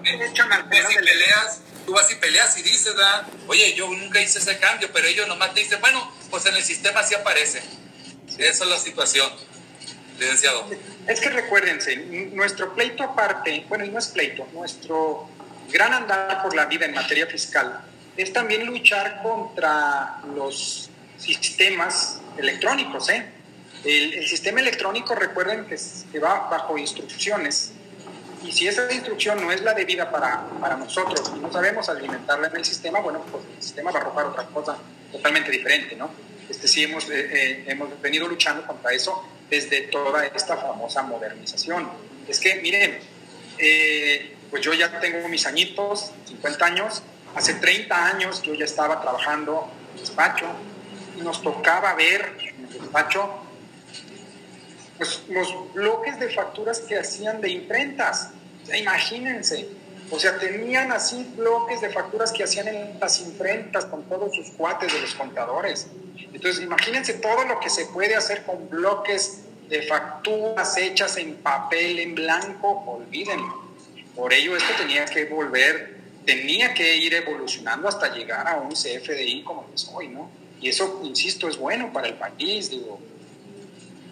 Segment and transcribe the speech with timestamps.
[0.00, 3.26] vas y peleas, tú vas y peleas y dices, ¿verdad?
[3.46, 6.62] oye, yo nunca hice ese cambio, pero ellos nomás te dicen, bueno, pues en el
[6.62, 7.62] sistema sí aparece.
[8.38, 9.30] Esa es la situación,
[10.18, 10.66] licenciado.
[11.06, 15.28] Es que recuérdense, nuestro pleito aparte, bueno, no es pleito, nuestro
[15.70, 17.84] gran andar por la vida en materia fiscal
[18.16, 23.08] es también luchar contra los sistemas electrónicos.
[23.08, 23.26] ¿eh?
[23.84, 25.76] El, sistema electrónico, recuerden que,
[26.12, 27.72] que, va bajo instrucciones.
[28.42, 32.48] Y si esa instrucción no es la debida para, para nosotros y no sabemos alimentarla
[32.48, 34.78] en el sistema, bueno, pues el sistema va a arrojar otra cosa
[35.12, 36.10] totalmente diferente, ¿no?
[36.48, 41.88] Este, sí hemos, eh, eh, hemos venido luchando contra eso desde toda esta famosa modernización.
[42.26, 42.98] Es que, miren,
[43.58, 47.02] eh, pues yo ya tengo mis añitos, 50 años,
[47.34, 50.46] hace 30 años yo ya estaba trabajando en despacho
[51.16, 53.39] y nos tocaba ver en el despacho
[55.00, 58.32] pues, los bloques de facturas que hacían de imprentas.
[58.70, 59.66] imagínense,
[60.10, 64.50] o sea, tenían así bloques de facturas que hacían en las imprentas con todos sus
[64.50, 65.86] cuates de los contadores.
[66.34, 69.38] Entonces, imagínense todo lo que se puede hacer con bloques
[69.70, 73.70] de facturas hechas en papel en blanco, olvídenlo.
[74.14, 79.44] Por ello, esto tenía que volver, tenía que ir evolucionando hasta llegar a un CFDI
[79.44, 80.30] como es hoy, ¿no?
[80.60, 83.00] Y eso, insisto, es bueno para el país, digo.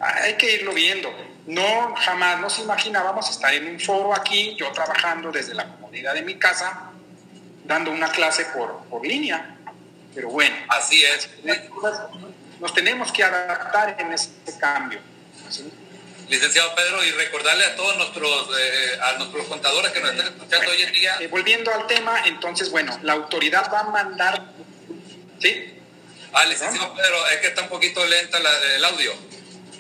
[0.00, 1.12] Hay que irlo viendo.
[1.46, 6.22] No, jamás nos imaginábamos estar en un foro aquí, yo trabajando desde la comodidad de
[6.22, 6.90] mi casa,
[7.64, 9.56] dando una clase por, por línea.
[10.14, 10.54] Pero bueno.
[10.68, 11.30] Así es.
[12.60, 15.00] Nos tenemos que adaptar en ese cambio.
[16.28, 20.70] Licenciado Pedro, y recordarle a todos nuestros, eh, a nuestros contadores que nos están escuchando
[20.70, 21.16] hoy en día.
[21.20, 24.44] Eh, volviendo al tema, entonces, bueno, la autoridad va a mandar.
[25.40, 25.78] ¿Sí?
[26.34, 29.14] Ah, licenciado Pedro, es que está un poquito lenta el audio.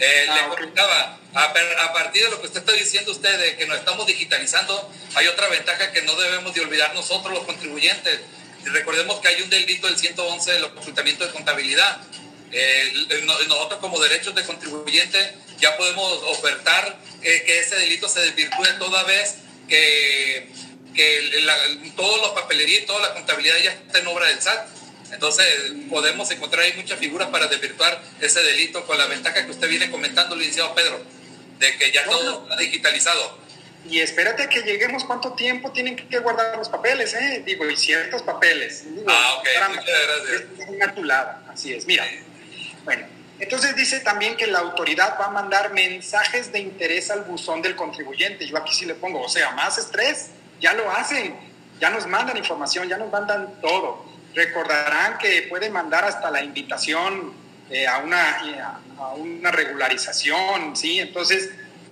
[0.00, 3.66] Eh, le ah, comentaba, a, partir de lo que usted está diciendo usted, de que
[3.66, 8.20] nos estamos digitalizando, hay otra ventaja que no debemos de olvidar nosotros los contribuyentes.
[8.64, 11.98] Recordemos que hay un delito del 111 de los consultamientos de contabilidad.
[13.48, 19.36] nosotros como derechos de contribuyente ya podemos ofertar que ese delito se desvirtúe toda vez
[19.68, 20.48] que,
[20.94, 24.77] que todos los papelerías, toda la contabilidad ya está en obra del SAT.
[25.12, 25.46] Entonces
[25.90, 29.90] podemos encontrar ahí muchas figuras para desvirtuar ese delito con la ventaja que usted viene
[29.90, 31.00] comentando, licenciado Pedro,
[31.58, 33.38] de que ya todo está digitalizado.
[33.88, 37.42] Y espérate que lleguemos cuánto tiempo tienen que guardar los papeles, ¿eh?
[37.44, 38.84] Digo, y ciertos papeles.
[39.06, 39.84] ah, ok, muchas
[40.96, 41.36] gracias.
[41.48, 42.04] así es, mira.
[42.84, 43.06] Bueno,
[43.38, 47.76] entonces dice también que la autoridad va a mandar mensajes de interés al buzón del
[47.76, 48.46] contribuyente.
[48.46, 50.30] Yo aquí sí le pongo, o sea, más estrés,
[50.60, 51.34] ya lo hacen,
[51.80, 54.04] ya nos mandan información, ya nos mandan todo.
[54.38, 57.32] Recordarán que pueden mandar hasta la invitación
[57.70, 58.38] eh, a, una,
[58.98, 61.00] a una regularización, ¿sí?
[61.00, 61.50] Entonces,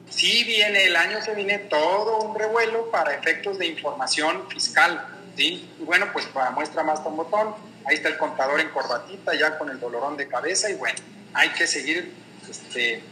[0.09, 5.69] sí viene el año, se viene todo un revuelo para efectos de información fiscal, ¿sí?
[5.81, 7.53] Y bueno, pues para muestra más un botón,
[7.85, 11.01] ahí está el contador en corbatita ya con el dolorón de cabeza y bueno
[11.35, 12.13] hay que seguir,
[12.49, 13.03] este,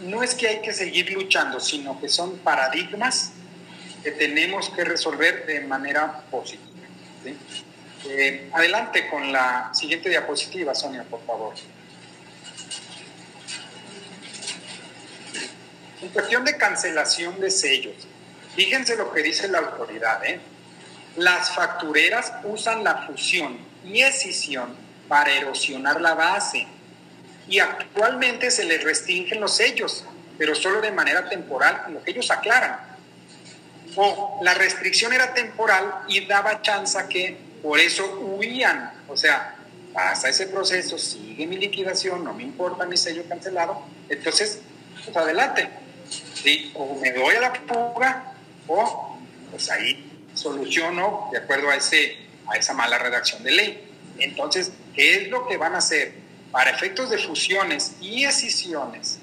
[0.00, 3.32] no es que hay que seguir luchando, sino que son paradigmas
[4.02, 6.70] que tenemos que resolver de manera positiva.
[8.06, 11.54] Eh, adelante con la siguiente diapositiva, Sonia, por favor.
[16.00, 17.94] En cuestión de cancelación de sellos,
[18.56, 20.24] fíjense lo que dice la autoridad.
[20.24, 20.40] ¿eh?
[21.16, 24.74] Las factureras usan la fusión y escisión
[25.08, 26.66] para erosionar la base
[27.48, 30.06] y actualmente se les restringen los sellos,
[30.38, 32.78] pero solo de manera temporal, lo que ellos aclaran.
[33.96, 38.92] O la restricción era temporal y daba chance que por eso huían.
[39.08, 39.56] O sea,
[39.92, 44.60] pasa ese proceso, sigue mi liquidación, no me importa mi sello cancelado, entonces,
[45.04, 45.68] pues adelante.
[46.34, 46.72] ¿Sí?
[46.74, 48.34] O me doy a la fuga
[48.66, 49.18] o
[49.50, 52.16] pues ahí soluciono de acuerdo a, ese,
[52.48, 53.90] a esa mala redacción de ley.
[54.18, 56.20] Entonces, ¿qué es lo que van a hacer?
[56.50, 59.18] para efectos de fusiones y escisiones,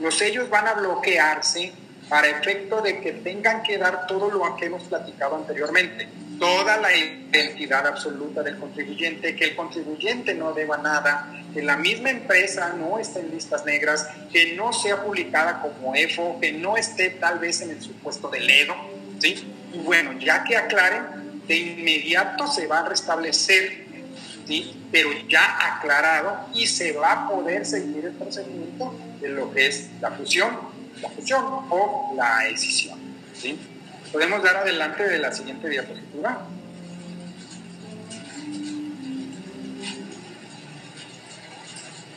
[0.00, 1.72] los sellos van a bloquearse
[2.08, 6.08] para efecto de que tengan que dar todo lo que hemos platicado anteriormente,
[6.38, 12.10] toda la identidad absoluta del contribuyente, que el contribuyente no deba nada, que la misma
[12.10, 17.10] empresa no esté en listas negras, que no sea publicada como EFO, que no esté
[17.10, 18.74] tal vez en el supuesto del EDO,
[19.18, 19.52] ¿sí?
[19.72, 23.84] Y bueno, ya que aclaren, de inmediato se va a restablecer
[24.90, 29.88] pero ya aclarado y se va a poder seguir el procedimiento de lo que es
[30.00, 30.56] la fusión,
[31.00, 32.98] la fusión o la escisión.
[33.34, 33.58] ¿sí?
[34.12, 36.46] Podemos dar adelante de la siguiente diapositiva.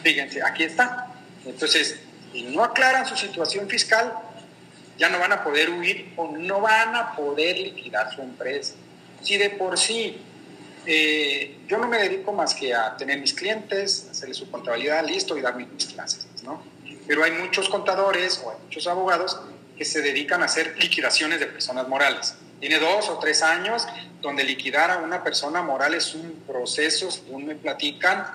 [0.03, 1.07] Fíjense, aquí está.
[1.45, 1.99] Entonces,
[2.31, 4.13] si no aclaran su situación fiscal,
[4.97, 8.73] ya no van a poder huir o no van a poder liquidar su empresa.
[9.21, 10.21] Si de por sí
[10.89, 15.37] eh, yo no me dedico más que a tener mis clientes, hacerles su contabilidad, listo,
[15.37, 16.25] y dar mis clases.
[17.07, 19.39] Pero hay muchos contadores o hay muchos abogados
[19.77, 22.35] que se dedican a hacer liquidaciones de personas morales.
[22.59, 23.87] Tiene dos o tres años
[24.21, 28.25] donde liquidar a una persona moral es un proceso, según me platican,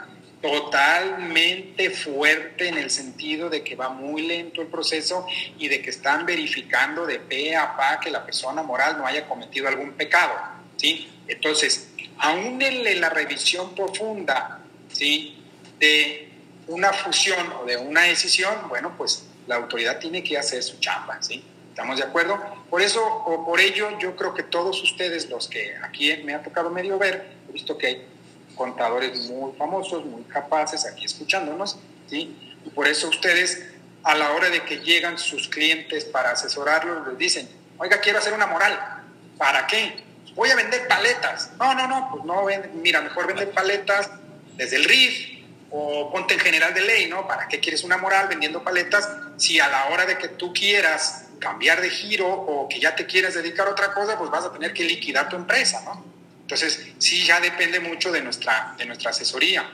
[0.41, 5.27] totalmente fuerte en el sentido de que va muy lento el proceso
[5.59, 9.27] y de que están verificando de pe a pa que la persona moral no haya
[9.29, 10.35] cometido algún pecado,
[10.77, 11.09] ¿sí?
[11.29, 15.39] Entonces, aún en la revisión profunda, ¿sí?
[15.79, 16.32] De
[16.73, 21.23] una fusión o de una decisión, bueno, pues la autoridad tiene que hacer su chamba,
[21.23, 21.45] ¿sí?
[21.69, 22.41] ¿Estamos de acuerdo?
[22.69, 26.43] Por eso o por ello yo creo que todos ustedes, los que aquí me ha
[26.43, 28.07] tocado medio ver, he visto que hay
[28.55, 31.79] contadores muy famosos, muy capaces aquí escuchándonos,
[32.09, 32.37] ¿sí?
[32.65, 33.67] Y por eso ustedes,
[34.03, 37.49] a la hora de que llegan sus clientes para asesorarlos, les dicen,
[37.79, 39.03] oiga, quiero hacer una moral.
[39.39, 40.05] ¿Para qué?
[40.35, 41.51] Voy a vender paletas.
[41.59, 44.11] No, no, no, pues no, mira, mejor vender paletas
[44.57, 45.42] desde el RIF
[45.73, 47.27] o ponte en general de ley, ¿no?
[47.27, 49.09] ¿Para qué quieres una moral vendiendo paletas
[49.39, 53.07] si a la hora de que tú quieras cambiar de giro o que ya te
[53.07, 56.05] quieres dedicar a otra cosa, pues vas a tener que liquidar tu empresa, ¿no?
[56.43, 59.69] Entonces, sí, ya depende mucho de nuestra, de nuestra asesoría.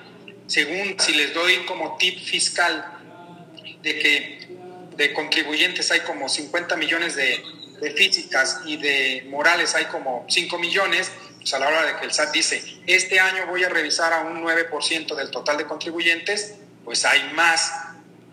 [0.47, 2.99] Según si les doy como tip fiscal
[3.83, 4.49] de que
[4.97, 7.43] de contribuyentes hay como 50 millones de,
[7.81, 11.11] de físicas y de morales hay como 5 millones,
[11.49, 14.21] pues a la hora de que el SAT dice, este año voy a revisar a
[14.21, 17.73] un 9% del total de contribuyentes, pues hay más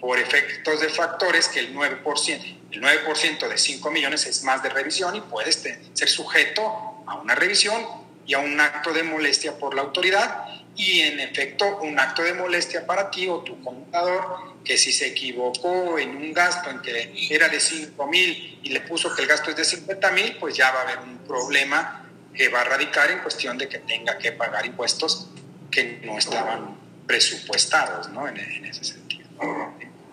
[0.01, 2.57] por efectos de factores que el 9%.
[2.71, 5.63] El 9% de 5 millones es más de revisión y puedes
[5.93, 7.85] ser sujeto a una revisión
[8.27, 12.33] y a un acto de molestia por la autoridad y en efecto un acto de
[12.33, 17.13] molestia para ti o tu contador que si se equivocó en un gasto en que
[17.29, 20.57] era de 5 mil y le puso que el gasto es de 50 mil, pues
[20.57, 22.04] ya va a haber un problema
[22.35, 25.27] que va a radicar en cuestión de que tenga que pagar impuestos
[25.71, 26.77] que no estaban
[27.07, 28.27] presupuestados ¿no?
[28.27, 29.27] En, en ese sentido.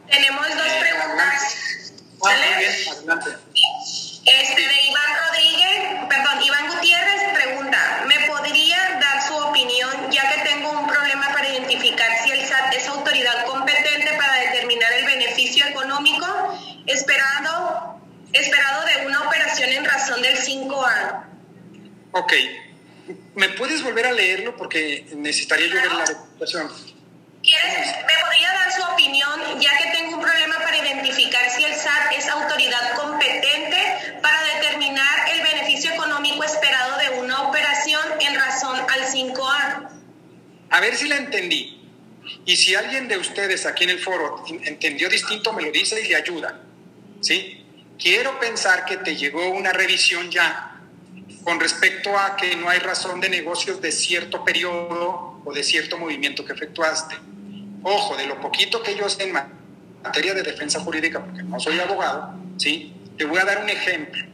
[0.08, 1.72] Tenemos dos preguntas
[4.24, 10.48] este de Iván Rodríguez, perdón, Iván Gutiérrez pregunta, ¿me podría dar su opinión ya que
[10.48, 15.66] tengo un problema para identificar si el SAT es autoridad competente para determinar el beneficio
[15.66, 16.26] económico
[16.86, 18.00] esperado,
[18.32, 21.24] esperado de una operación en razón del 5A?
[22.12, 22.32] Ok,
[23.34, 24.54] ¿me puedes volver a leerlo?
[24.56, 26.66] Porque necesitaría yo ver la documentación.
[26.68, 32.12] ¿Me podría dar su opinión, ya que tengo un problema para identificar si el SAT
[32.16, 39.06] es autoridad competente para determinar el beneficio económico esperado de una operación en razón al
[39.06, 39.88] 5A?
[40.70, 41.78] A ver si la entendí.
[42.44, 46.08] Y si alguien de ustedes aquí en el foro entendió distinto, me lo dice y
[46.08, 46.60] le ayuda.
[47.22, 47.64] ¿Sí?
[47.98, 50.71] Quiero pensar que te llegó una revisión ya
[51.44, 55.98] con respecto a que no hay razón de negocios de cierto periodo o de cierto
[55.98, 57.16] movimiento que efectuaste
[57.82, 59.32] ojo, de lo poquito que yo sé en
[60.02, 62.92] materia de defensa jurídica, porque no soy abogado, ¿sí?
[63.16, 64.24] Te voy a dar un ejemplo.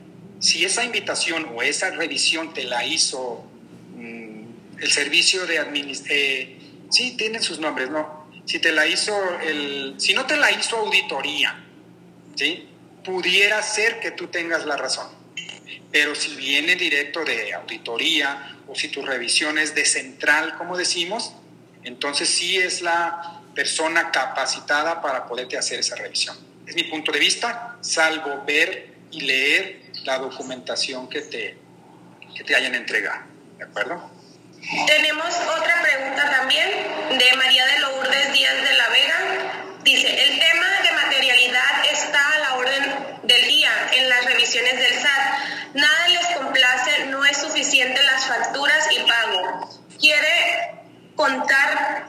[0.41, 3.45] Si esa invitación o esa revisión te la hizo
[3.97, 4.43] mm,
[4.81, 6.59] el servicio de administración, eh,
[6.91, 8.29] sí, tienen sus nombres, ¿no?
[8.45, 11.65] Si te la hizo el, si no te la hizo auditoría,
[12.37, 12.69] ¿sí?
[13.05, 15.09] Pudiera ser que tú tengas la razón.
[15.91, 21.33] Pero si viene directo de auditoría o si tu revisión es de central, como decimos,
[21.83, 26.37] entonces sí es la persona capacitada para poderte hacer esa revisión.
[26.67, 31.57] Es mi punto de vista, salvo ver y leer la documentación que te,
[32.37, 33.23] que te hayan entregado.
[33.57, 34.18] ¿De acuerdo?
[34.69, 36.69] Tenemos otra pregunta también
[37.19, 39.15] de María de Lourdes Díaz de la Vega.
[39.83, 44.93] Dice, el tema de materialidad está a la orden del día en las revisiones del
[44.93, 45.73] SAT.
[45.73, 49.71] Nada les complace, no es suficiente las facturas y pago.
[49.99, 50.83] Quiere
[51.17, 52.07] contar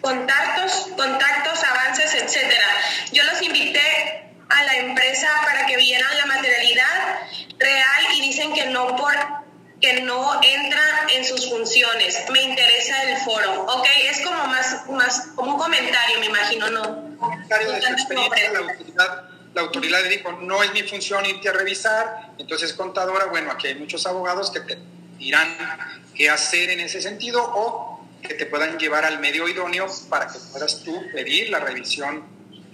[0.00, 2.68] contactos, contactos, avances, etcétera.
[3.12, 7.18] Yo los invité a la empresa para que vieran la materialidad
[7.58, 9.44] real y dicen que no por
[9.84, 12.24] que no entra en sus funciones.
[12.32, 13.64] Me interesa el foro.
[13.64, 16.82] Ok, es como más, más como un comentario, me imagino, ¿no?
[16.88, 21.26] Un comentario de su experiencia, la autoridad, la autoridad le dijo, no es mi función
[21.26, 24.78] irte a revisar, entonces contadora, bueno, aquí hay muchos abogados que te
[25.18, 25.54] dirán
[26.14, 30.38] qué hacer en ese sentido o que te puedan llevar al medio idóneo para que
[30.50, 32.24] puedas tú pedir la revisión,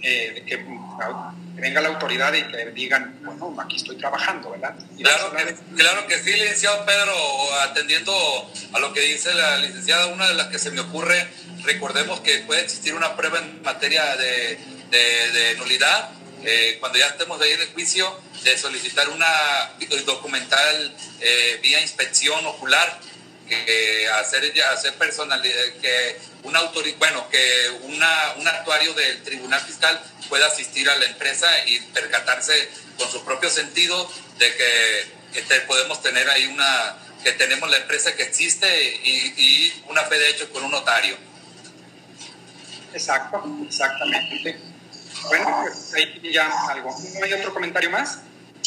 [0.01, 0.65] eh, de que,
[1.61, 4.75] venga la autoridad y que digan, bueno, aquí estoy trabajando, ¿verdad?
[4.97, 7.13] claro, que, claro que sí, licenciado Pedro,
[7.61, 11.27] atendiendo a lo que dice la licenciada, una de las que se me ocurre,
[11.63, 14.57] recordemos que puede existir una prueba en materia de,
[14.89, 16.09] de, nulidad
[16.43, 19.29] eh, cuando ya estemos ahí en el juicio, de solicitar una
[20.05, 22.99] documental eh, vía inspección ocular,
[23.51, 26.53] que hacer, hacer personalidad, que un
[26.97, 32.69] bueno, que una, un actuario del Tribunal Fiscal pueda asistir a la empresa y percatarse
[32.97, 38.23] con su propio sentido de que podemos tener ahí una, que tenemos la empresa que
[38.23, 41.17] existe y, y una fe de hecho con un notario.
[42.93, 44.59] Exacto, exactamente.
[45.27, 46.95] Bueno, pues ahí ya algo.
[47.19, 48.19] ¿No hay otro comentario más?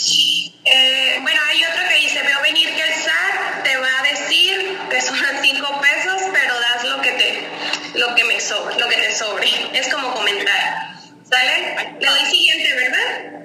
[0.06, 4.78] Eh, bueno, hay otro que dice, veo venir que el SAT te va a decir
[4.90, 8.96] que son cinco pesos, pero das lo que te, lo que me sobre, lo que
[8.96, 9.49] te sobre.
[9.73, 10.94] Es como comentar.
[11.25, 11.96] ¿Sale?
[11.99, 13.44] Le doy siguiente, ¿verdad?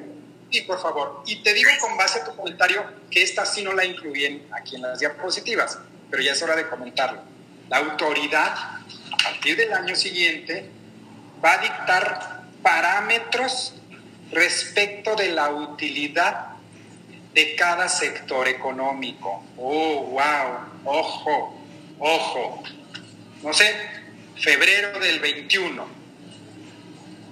[0.52, 1.24] Sí, por favor.
[1.28, 4.76] Y te digo con base a tu comentario que esta sí no la incluyen aquí
[4.76, 7.22] en las diapositivas, pero ya es hora de comentarlo.
[7.70, 10.70] La autoridad, a partir del año siguiente,
[11.44, 13.76] va a dictar parámetros
[14.32, 16.48] respecto de la utilidad
[17.34, 19.44] de cada sector económico.
[19.58, 21.62] Oh, wow, ojo,
[22.00, 22.64] ojo.
[23.42, 23.74] No sé,
[24.36, 26.00] febrero del 21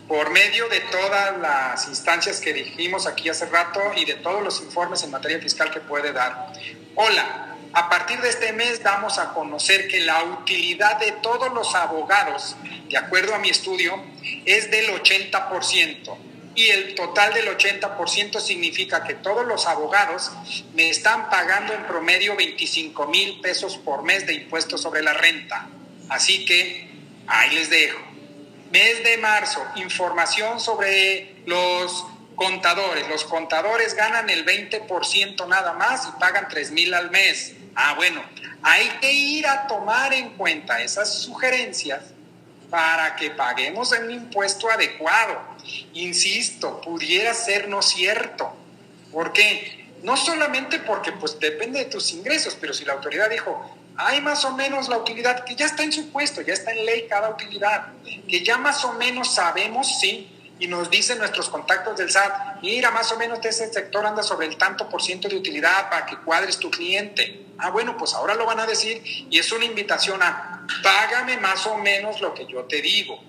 [0.07, 4.61] por medio de todas las instancias que dijimos aquí hace rato y de todos los
[4.61, 6.53] informes en materia fiscal que puede dar.
[6.95, 11.75] Hola, a partir de este mes damos a conocer que la utilidad de todos los
[11.75, 12.55] abogados,
[12.89, 14.01] de acuerdo a mi estudio,
[14.45, 16.17] es del 80%.
[16.57, 20.31] Y el total del 80% significa que todos los abogados
[20.73, 25.69] me están pagando en promedio 25 mil pesos por mes de impuestos sobre la renta.
[26.09, 26.89] Así que
[27.27, 27.99] ahí les dejo.
[28.71, 33.07] Mes de marzo, información sobre los contadores.
[33.07, 37.53] Los contadores ganan el 20% nada más y pagan 3 mil al mes.
[37.75, 38.23] Ah, bueno,
[38.63, 42.01] hay que ir a tomar en cuenta esas sugerencias
[42.71, 45.56] para que paguemos un impuesto adecuado.
[45.93, 48.53] Insisto, pudiera ser no cierto.
[49.12, 49.88] ¿Por qué?
[50.03, 54.45] No solamente porque pues depende de tus ingresos, pero si la autoridad dijo, hay más
[54.45, 57.29] o menos la utilidad, que ya está en su puesto, ya está en ley cada
[57.29, 57.88] utilidad,
[58.27, 62.91] que ya más o menos sabemos, sí, y nos dicen nuestros contactos del SAT, mira,
[62.91, 66.17] más o menos ese sector anda sobre el tanto por ciento de utilidad para que
[66.17, 67.45] cuadres tu cliente.
[67.57, 71.65] Ah, bueno, pues ahora lo van a decir y es una invitación a págame más
[71.67, 73.19] o menos lo que yo te digo.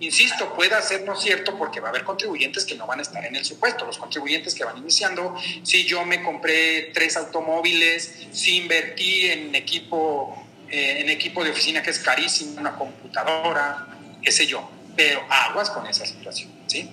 [0.00, 3.24] Insisto, puede ser no cierto porque va a haber contribuyentes que no van a estar
[3.24, 3.86] en el supuesto.
[3.86, 10.46] Los contribuyentes que van iniciando, si yo me compré tres automóviles, si invertí en equipo,
[10.68, 13.86] eh, en equipo de oficina que es carísimo, una computadora,
[14.22, 14.68] qué sé yo.
[14.94, 16.90] Pero aguas con esa situación, ¿sí?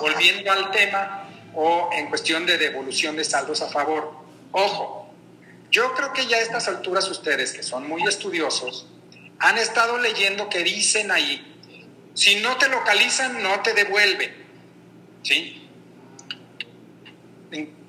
[0.00, 4.12] Volviendo al tema o en cuestión de devolución de saldos a favor,
[4.52, 5.12] ojo,
[5.70, 8.88] yo creo que ya a estas alturas ustedes que son muy estudiosos,
[9.38, 11.46] han estado leyendo que dicen ahí,
[12.14, 14.34] si no te localizan, no te devuelven.
[15.22, 15.68] ¿Sí?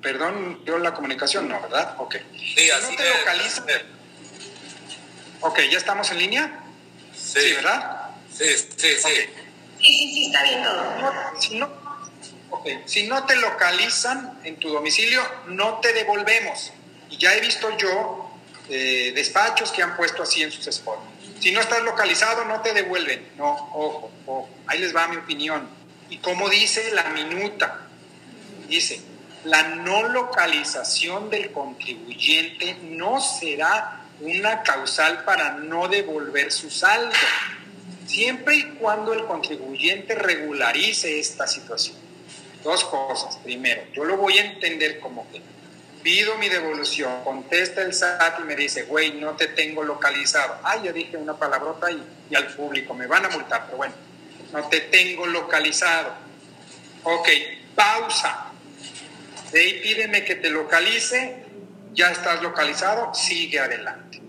[0.00, 1.94] Perdón, yo la comunicación no, ¿verdad?
[1.98, 2.16] Ok.
[2.36, 3.64] Sí, así no te localizan.
[5.40, 6.60] Ok, ¿ya estamos en línea?
[7.14, 8.10] Sí, ¿verdad?
[8.32, 8.44] Sí,
[8.76, 9.41] sí, sí.
[9.82, 10.84] Sí, sí, sí, está bien todo.
[11.40, 11.68] Si no,
[12.86, 16.72] si no te localizan en tu domicilio, no te devolvemos.
[17.10, 18.30] Y ya he visto yo
[18.68, 21.02] eh, despachos que han puesto así en sus spots.
[21.40, 23.32] Si no estás localizado, no te devuelven.
[23.36, 24.48] No, ojo, ojo.
[24.68, 25.68] Ahí les va mi opinión.
[26.08, 27.80] Y como dice la minuta,
[28.68, 29.02] dice,
[29.44, 37.12] la no localización del contribuyente no será una causal para no devolver su saldo,
[38.12, 41.96] siempre y cuando el contribuyente regularice esta situación.
[42.62, 43.38] Dos cosas.
[43.38, 45.40] Primero, yo lo voy a entender como que
[46.02, 50.58] pido mi devolución, contesta el SAT y me dice, güey, no te tengo localizado.
[50.62, 53.94] Ah, ya dije una palabrota y, y al público me van a multar, pero bueno,
[54.52, 56.12] no te tengo localizado.
[57.04, 57.28] Ok,
[57.74, 58.52] pausa.
[59.52, 61.44] De ahí pídeme que te localice,
[61.94, 64.20] ya estás localizado, sigue adelante.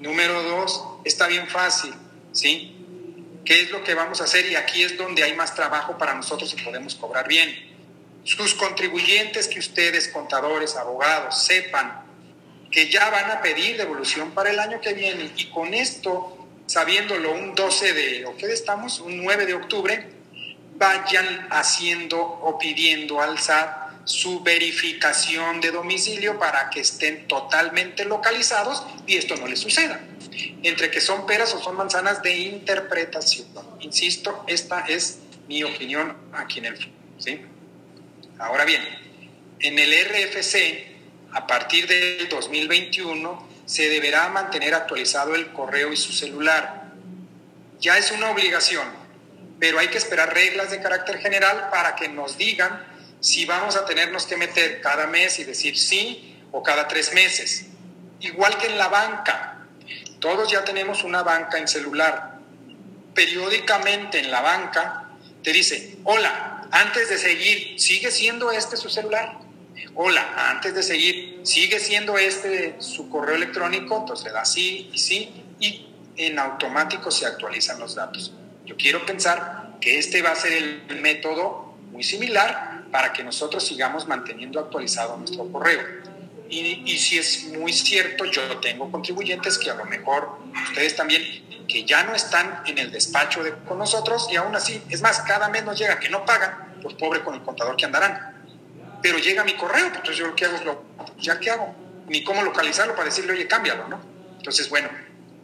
[0.00, 1.94] Número dos, está bien fácil,
[2.32, 2.79] ¿sí?
[3.44, 4.46] ¿Qué es lo que vamos a hacer?
[4.50, 7.70] Y aquí es donde hay más trabajo para nosotros y podemos cobrar bien
[8.24, 12.02] sus contribuyentes que ustedes, contadores, abogados, sepan
[12.70, 17.32] que ya van a pedir devolución para el año que viene y con esto, sabiéndolo
[17.32, 19.00] un 12 de, ¿o qué estamos?
[19.00, 20.08] Un 9 de octubre,
[20.76, 28.84] vayan haciendo o pidiendo al SAT su verificación de domicilio para que estén totalmente localizados
[29.06, 30.00] y esto no les suceda.
[30.62, 33.48] Entre que son peras o son manzanas de interpretación.
[33.80, 35.18] Insisto, esta es
[35.48, 37.42] mi opinión aquí en el ¿sí?
[38.38, 38.82] Ahora bien,
[39.58, 40.86] en el RFC,
[41.32, 46.90] a partir del 2021, se deberá mantener actualizado el correo y su celular.
[47.80, 49.00] Ya es una obligación.
[49.60, 52.82] pero hay que esperar reglas de carácter general para que nos digan
[53.20, 57.66] si vamos a tenernos que meter cada mes y decir sí o cada tres meses.
[58.20, 59.59] Igual que en la banca,
[60.20, 62.38] todos ya tenemos una banca en celular.
[63.14, 65.08] Periódicamente en la banca
[65.42, 69.38] te dice, hola, antes de seguir, ¿sigue siendo este su celular?
[69.94, 73.98] Hola, antes de seguir, ¿sigue siendo este su correo electrónico?
[73.98, 78.32] Entonces le da sí y sí y en automático se actualizan los datos.
[78.64, 83.66] Yo quiero pensar que este va a ser el método muy similar para que nosotros
[83.66, 86.09] sigamos manteniendo actualizado nuestro correo.
[86.50, 91.22] Y, y, si es muy cierto, yo tengo contribuyentes que a lo mejor ustedes también,
[91.68, 95.20] que ya no están en el despacho de, con nosotros y aún así, es más,
[95.20, 98.44] cada mes nos llega que no pagan, pues pobre con el contador que andarán.
[99.00, 100.84] Pero llega mi correo, pues entonces yo lo que hago es lo,
[101.18, 101.72] ¿ya qué hago?
[102.08, 104.02] Ni cómo localizarlo para decirle, oye, cámbialo, ¿no?
[104.36, 104.90] Entonces, bueno,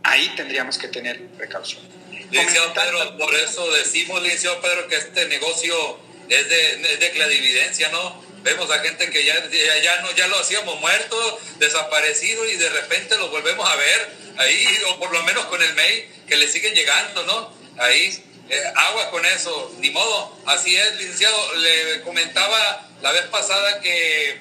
[0.03, 1.83] ahí tendríamos que tener precaución.
[2.33, 8.26] Licenciado Pedro, por eso decimos, licenciado Pedro, que este negocio es de, de clarividencia, ¿no?
[8.47, 9.35] Vemos a gente que ya,
[9.83, 14.65] ya, no, ya lo hacíamos muerto, desaparecido y de repente lo volvemos a ver ahí,
[14.89, 17.53] o por lo menos con el mail que le siguen llegando, ¿no?
[17.83, 20.39] Ahí, eh, agua con eso, ni modo.
[20.47, 21.55] Así es, licenciado.
[21.57, 24.41] Le comentaba la vez pasada que,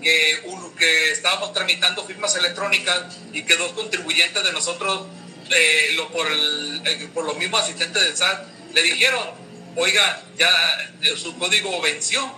[0.00, 0.40] que,
[0.78, 5.08] que estábamos tramitando firmas electrónicas y que dos contribuyentes de nosotros
[5.50, 9.28] eh, lo, por, el, eh, por los mismos asistentes del SAT, le dijeron,
[9.74, 10.48] oiga, ya
[11.02, 12.32] eh, su código venció,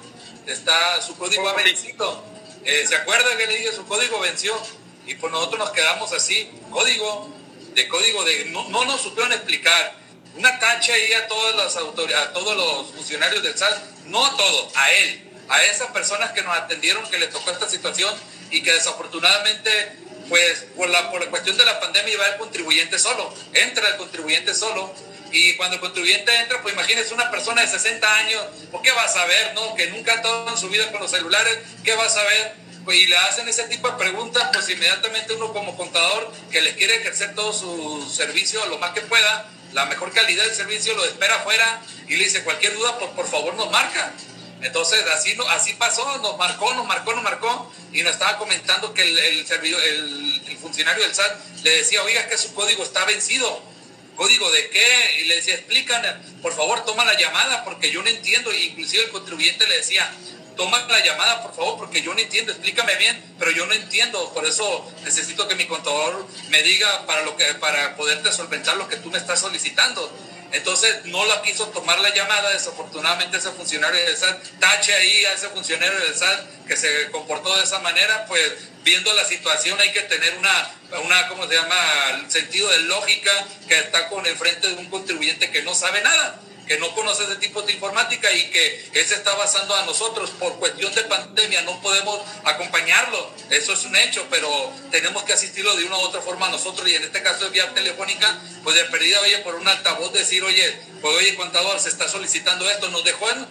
[0.47, 2.25] está, su código ha vencido.
[2.65, 4.55] ¿Se acuerda que le dije, su código venció?
[5.07, 7.29] Y pues nosotros nos quedamos así, código,
[7.75, 10.01] de código de, no, no nos supieron explicar.
[10.37, 14.37] Una tacha ahí a todas las autoridades, a todos los funcionarios del SAT, no a
[14.37, 18.15] todos, a él, a esas personas que nos atendieron, que le tocó esta situación
[18.51, 22.99] y que desafortunadamente pues por la, por la cuestión de la pandemia iba el contribuyente
[22.99, 24.95] solo, entra el contribuyente solo
[25.33, 29.05] y cuando el contribuyente entra, pues imagínese una persona de 60 años, ¿por qué va
[29.05, 29.75] a saber, no?
[29.75, 32.55] Que nunca ha estado en su vida con los celulares, ¿qué va a saber?
[32.85, 36.77] Pues, y le hacen ese tipo de preguntas, pues inmediatamente uno como contador que les
[36.77, 41.05] quiere ejercer todo su servicio lo más que pueda, la mejor calidad del servicio, lo
[41.05, 44.13] espera afuera y le dice cualquier duda, pues por favor nos marca.
[44.63, 49.03] Entonces, así, así pasó, nos marcó, nos marcó, nos marcó, y nos estaba comentando que
[49.03, 53.61] el, el, funcionario del SAT le decía, oiga, que su código está vencido.
[54.17, 55.21] ¿Código de qué?
[55.21, 56.03] Y le decía, explícan,
[56.43, 58.53] por favor, toma la llamada, porque yo no entiendo.
[58.53, 60.11] Y inclusive el contribuyente le decía,
[60.57, 64.33] toma la llamada, por favor, porque yo no entiendo, explícame bien, pero yo no entiendo,
[64.33, 68.89] por eso necesito que mi contador me diga para, lo que, para poderte solventar lo
[68.89, 70.13] que tú me estás solicitando.
[70.53, 75.33] Entonces no la quiso tomar la llamada, desafortunadamente ese funcionario del SAT, tache ahí a
[75.33, 78.53] ese funcionario del SAT que se comportó de esa manera, pues
[78.85, 80.71] viendo la situación hay que tener una,
[81.05, 81.77] una ¿cómo se llama?,
[82.29, 83.33] sentido de lógica
[83.69, 86.39] que está con el frente de un contribuyente que no sabe nada
[86.73, 90.31] que no conoce ese tipo de informática y que él se está basando a nosotros.
[90.31, 95.77] Por cuestión de pandemia, no podemos acompañarlo, eso es un hecho, pero tenemos que asistirlo
[95.77, 96.89] de una u otra forma a nosotros.
[96.89, 100.43] Y en este caso de vía telefónica, pues de perdida, oye, por un altavoz decir,
[100.43, 103.47] oye, pues oye, contador, se está solicitando esto, nos dejó en,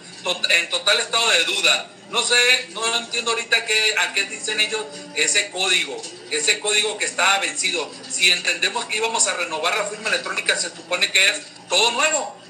[0.50, 1.90] en total estado de duda.
[2.10, 2.34] No sé,
[2.70, 7.88] no entiendo ahorita qué, a qué dicen ellos ese código, ese código que estaba vencido.
[8.10, 12.42] Si entendemos que íbamos a renovar la firma electrónica, se supone que es todo nuevo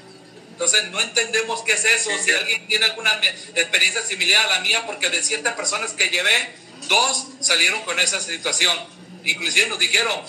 [0.53, 2.11] entonces no entendemos qué es eso.
[2.23, 3.11] Si alguien tiene alguna
[3.55, 6.53] experiencia similar a la mía, porque de siete personas que llevé,
[6.87, 8.77] dos salieron con esa situación.
[9.23, 10.21] Inclusive nos dijeron,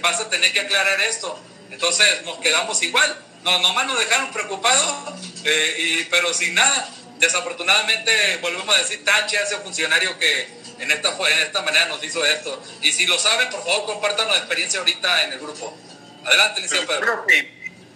[0.00, 1.38] vas a tener que aclarar esto.
[1.70, 3.16] Entonces nos quedamos igual.
[3.44, 6.88] No, nomás nos dejaron preocupados, eh, y, pero sin nada.
[7.18, 10.48] Desafortunadamente, volvemos a decir, tache a ese funcionario que
[10.80, 12.60] en esta, en esta manera nos hizo esto.
[12.82, 15.76] Y si lo saben, por favor, compártanos la experiencia ahorita en el grupo.
[16.24, 17.26] Adelante, licenciado Pedro.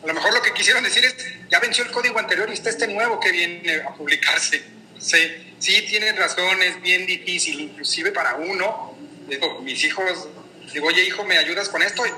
[0.07, 1.17] A lo mejor lo que quisieron decir es,
[1.51, 4.63] ya venció el código anterior y está este nuevo que viene a publicarse.
[5.01, 5.19] Sí,
[5.59, 8.97] sí tienen razón, es bien difícil, inclusive para uno.
[9.29, 10.29] Digo, mis hijos,
[10.73, 12.05] digo, oye hijo, ¿me ayudas con esto?
[12.07, 12.11] Y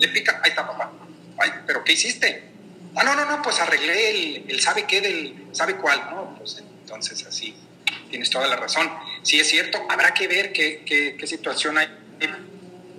[0.00, 0.92] le pica, ahí está papá.
[1.38, 2.42] Ay, ¿pero qué hiciste?
[2.94, 6.36] Ah, no, no, no, pues arreglé el, el sabe qué del, sabe cuál, ¿no?
[6.36, 7.56] Pues entonces así,
[8.10, 8.86] tienes toda la razón.
[9.22, 11.88] Sí es cierto, habrá que ver qué, qué, qué situación hay,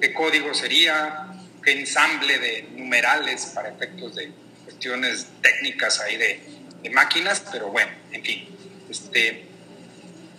[0.02, 1.30] qué código sería,
[1.66, 4.32] ensamble de numerales para efectos de
[4.66, 6.42] cuestiones técnicas ahí de,
[6.82, 8.48] de máquinas, pero bueno, en fin.
[8.90, 9.50] Este,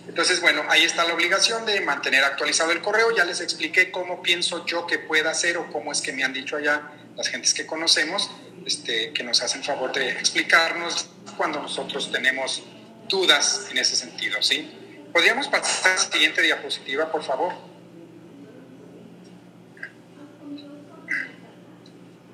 [0.07, 3.15] entonces, bueno, ahí está la obligación de mantener actualizado el correo.
[3.15, 6.33] Ya les expliqué cómo pienso yo que pueda hacer o cómo es que me han
[6.33, 8.29] dicho allá las gentes que conocemos,
[8.65, 11.07] este, que nos hacen favor de explicarnos
[11.37, 12.63] cuando nosotros tenemos
[13.07, 14.71] dudas en ese sentido, ¿sí?
[15.13, 17.53] ¿Podríamos pasar a la siguiente diapositiva, por favor?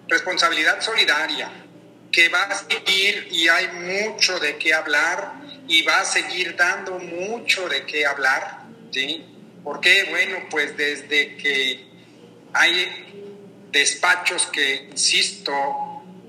[0.08, 1.52] Responsabilidad solidaria.
[2.12, 5.34] que va a seguir y hay mucho de qué hablar
[5.68, 9.26] y va a seguir dando mucho de qué hablar, ¿sí?
[9.64, 10.06] ¿Por qué?
[10.10, 11.86] Bueno, pues desde que
[12.54, 15.54] hay despachos que, insisto,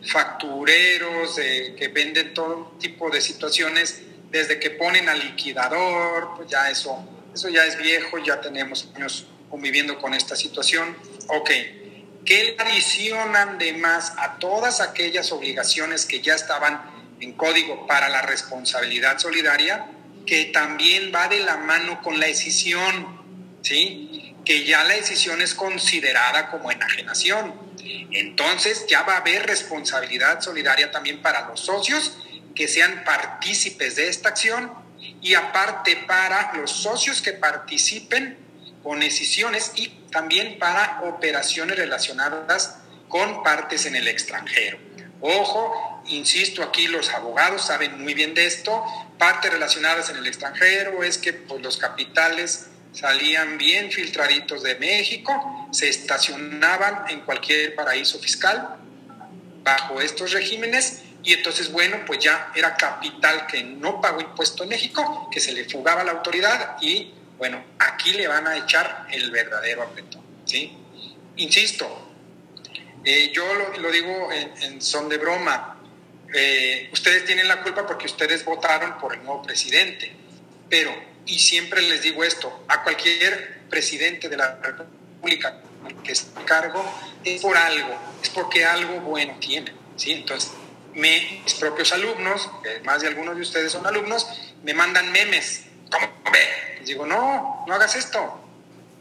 [0.04, 7.08] factureros que venden todo tipo de situaciones, desde que ponen al liquidador, pues ya eso,
[7.32, 10.96] eso ya es viejo, ya tenemos años conviviendo con esta situación.
[11.28, 11.50] Ok,
[12.28, 16.78] ¿qué le adicionan de más a todas aquellas obligaciones que ya estaban
[17.20, 19.86] en código para la responsabilidad solidaria?
[20.26, 24.34] Que también va de la mano con la decisión, ¿sí?
[24.44, 27.54] Que ya la decisión es considerada como enajenación.
[28.12, 32.18] Entonces ya va a haber responsabilidad solidaria también para los socios
[32.54, 34.70] que sean partícipes de esta acción
[35.22, 38.36] y aparte para los socios que participen
[38.82, 44.78] con decisiones y también para operaciones relacionadas con partes en el extranjero.
[45.20, 48.84] Ojo, insisto aquí, los abogados saben muy bien de esto,
[49.18, 55.68] partes relacionadas en el extranjero es que pues, los capitales salían bien filtraditos de México,
[55.72, 58.76] se estacionaban en cualquier paraíso fiscal
[59.62, 64.70] bajo estos regímenes y entonces, bueno, pues ya era capital que no pagó impuesto en
[64.70, 69.06] México, que se le fugaba a la autoridad y, bueno, aquí le van a echar
[69.10, 70.76] el verdadero apretón, ¿sí?
[71.36, 72.08] Insisto,
[73.04, 73.44] eh, yo
[73.78, 75.80] lo, digo en, son de broma,
[76.34, 80.12] eh, ustedes tienen la culpa porque ustedes votaron por el nuevo presidente,
[80.68, 80.92] pero
[81.24, 85.60] y siempre les digo esto, a cualquier presidente de la República
[86.02, 86.84] que esté cargo,
[87.24, 90.12] es por algo, es porque algo bueno tiene, ¿sí?
[90.12, 90.50] Entonces,
[90.94, 92.50] mis propios alumnos,
[92.84, 94.26] más de algunos de ustedes son alumnos,
[94.64, 96.84] me mandan memes, ¿cómo ve?
[96.84, 98.40] Digo, no, no hagas esto,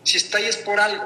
[0.03, 1.05] si está ahí es por algo.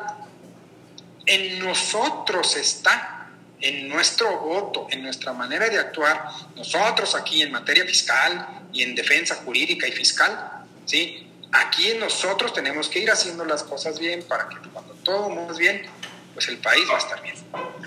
[1.25, 6.23] En nosotros está, en nuestro voto, en nuestra manera de actuar,
[6.55, 11.27] nosotros aquí en materia fiscal y en defensa jurídica y fiscal, ¿sí?
[11.51, 15.85] Aquí nosotros tenemos que ir haciendo las cosas bien para que cuando todo es bien,
[16.33, 17.35] pues el país va a estar bien.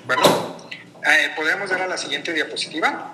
[0.05, 0.23] Bueno,
[1.07, 3.13] eh, ¿Podemos dar a la siguiente diapositiva?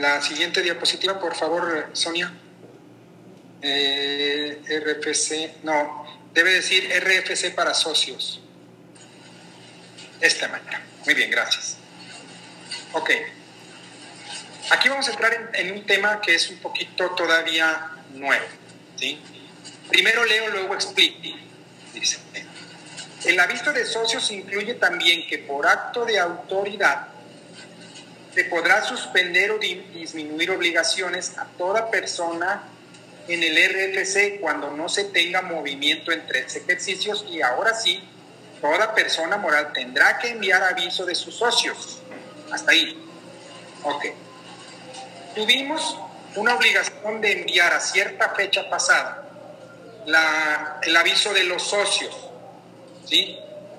[0.00, 2.32] La siguiente diapositiva, por favor, Sonia.
[3.60, 8.40] Eh, RFC, no, debe decir RFC para socios
[10.22, 10.82] esta manera.
[11.04, 11.76] Muy bien, gracias.
[12.94, 13.10] Ok.
[14.70, 18.46] Aquí vamos a entrar en, un tema que es un poquito todavía nuevo.
[18.96, 19.20] ¿sí?
[19.90, 21.36] Primero leo, luego explico.
[21.92, 22.20] Dice,
[23.26, 27.19] el aviso de socios incluye también que por acto de autoridad
[28.34, 32.62] se podrá suspender o disminuir obligaciones a toda persona
[33.28, 38.02] en el RFC cuando no se tenga movimiento entre ejercicios y ahora sí
[38.60, 42.00] toda persona moral tendrá que enviar aviso de sus socios.
[42.52, 43.02] Hasta ahí.
[43.82, 44.06] Ok.
[45.34, 45.98] Tuvimos
[46.36, 49.28] una obligación de enviar a cierta fecha pasada
[50.82, 52.14] el aviso de los socios.
[53.06, 53.38] ¿sí?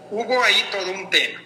[0.10, 1.42] Hubo ahí todo un tema.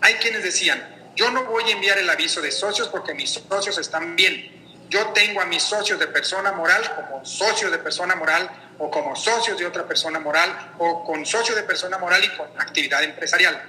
[0.00, 3.78] Hay quienes decían, yo no voy a enviar el aviso de socios porque mis socios
[3.78, 4.52] están bien.
[4.90, 8.48] Yo tengo a mis socios de persona moral como socios de persona moral
[8.78, 12.48] o como socios de otra persona moral o con socios de persona moral y con
[12.60, 13.60] actividad empresarial.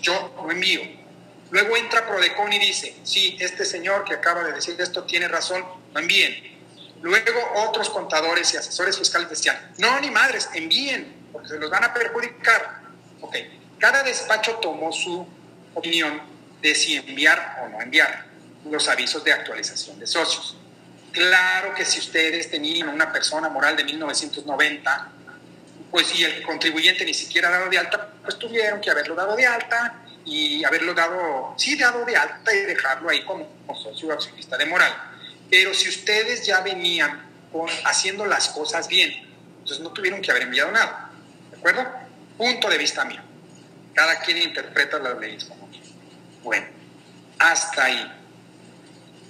[0.00, 0.80] Yo lo envío.
[1.50, 5.64] Luego entra Prodecon y dice, sí, este señor que acaba de decir esto tiene razón,
[5.92, 6.58] lo envíen.
[7.02, 11.84] Luego otros contadores y asesores fiscales decían, no, ni madres, envíen, porque se los van
[11.84, 12.80] a perjudicar.
[13.20, 13.36] Ok,
[13.78, 15.26] cada despacho tomó su
[15.74, 18.24] opinión de si enviar o no enviar
[18.64, 20.56] los avisos de actualización de socios.
[21.12, 25.08] Claro que si ustedes tenían una persona moral de 1990,
[25.90, 29.46] pues si el contribuyente ni siquiera dado de alta, pues tuvieron que haberlo dado de
[29.46, 33.48] alta y haberlo dado, sí, dado de alta y dejarlo ahí como,
[33.82, 34.92] socio accionista de moral.
[35.50, 37.26] Pero si ustedes ya venían
[37.84, 39.26] haciendo las cosas bien,
[39.58, 41.10] entonces no tuvieron que haber enviado nada.
[41.50, 41.86] ¿De acuerdo?
[42.36, 43.22] Punto de vista mío.
[43.94, 45.57] Cada quien interpreta las leyes como
[46.42, 46.66] Bueno,
[47.38, 48.12] hasta ahí.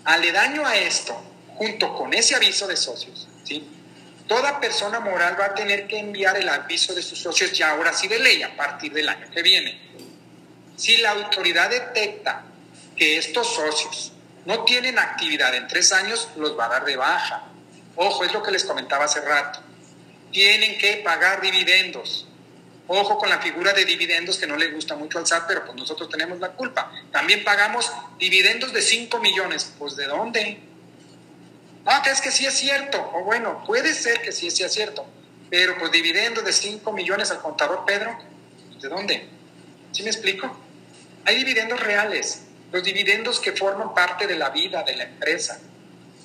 [0.05, 1.21] Aledaño a esto,
[1.57, 3.67] junto con ese aviso de socios, ¿sí?
[4.29, 7.93] toda persona moral va a tener que enviar el aviso de sus socios ya ahora
[7.93, 9.81] sí de ley a partir del año que viene.
[10.77, 12.45] Si la autoridad detecta
[12.95, 14.13] que estos socios
[14.45, 17.45] no tienen actividad en tres años, los va a dar de baja.
[17.97, 19.61] Ojo, es lo que les comentaba hace rato.
[20.31, 22.28] Tienen que pagar dividendos.
[22.91, 25.77] Ojo con la figura de dividendos que no le gusta mucho al SAT, pero pues
[25.77, 26.91] nosotros tenemos la culpa.
[27.13, 29.75] También pagamos dividendos de 5 millones.
[29.79, 30.59] Pues ¿de dónde?
[31.85, 35.07] No, que es que sí es cierto, o bueno, puede ser que sí sea cierto,
[35.49, 38.19] pero pues dividendos de 5 millones al contador Pedro,
[38.81, 39.29] ¿de dónde?
[39.93, 40.55] ¿Sí me explico?
[41.25, 45.61] Hay dividendos reales, los dividendos que forman parte de la vida de la empresa,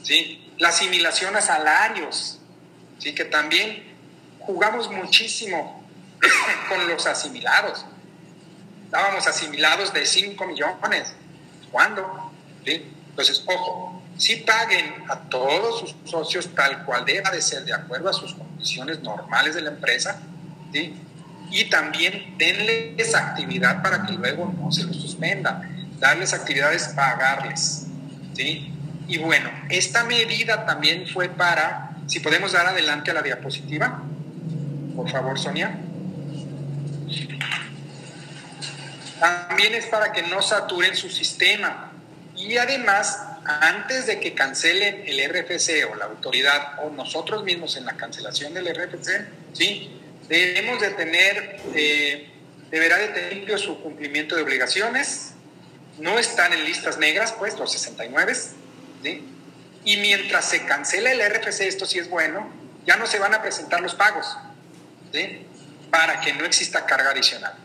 [0.02, 0.52] ¿sí?
[0.58, 2.40] La asimilación a salarios,
[3.00, 3.16] ¿sí?
[3.16, 3.96] Que también
[4.40, 5.83] jugamos muchísimo
[6.70, 7.86] con los asimilados.
[8.86, 11.14] Estábamos asimilados de 5 millones.
[11.72, 12.32] ¿Cuándo?
[12.66, 12.94] ¿Sí?
[13.10, 18.10] Entonces, ojo, si paguen a todos sus socios tal cual deba de ser, de acuerdo
[18.10, 20.20] a sus condiciones normales de la empresa,
[20.72, 20.96] ¿sí?
[21.52, 27.88] y también denles actividad para que luego no se los suspenda, darles actividades, pagarles.
[28.34, 28.74] ¿sí?
[29.08, 34.02] Y bueno, esta medida también fue para, si podemos dar adelante a la diapositiva,
[34.96, 35.80] por favor, Sonia.
[39.24, 41.94] También es para que no saturen su sistema.
[42.36, 47.86] Y además, antes de que cancelen el RFC o la autoridad o nosotros mismos en
[47.86, 49.98] la cancelación del RFC, ¿sí?
[50.28, 52.34] debemos de tener, eh,
[52.70, 55.36] deberá de tener su cumplimiento de obligaciones.
[56.00, 58.36] No están en listas negras, pues, los 69.
[59.04, 59.26] ¿sí?
[59.86, 62.52] Y mientras se cancela el RFC, esto sí es bueno,
[62.86, 64.38] ya no se van a presentar los pagos.
[65.14, 65.48] ¿sí?
[65.90, 67.63] Para que no exista carga adicional.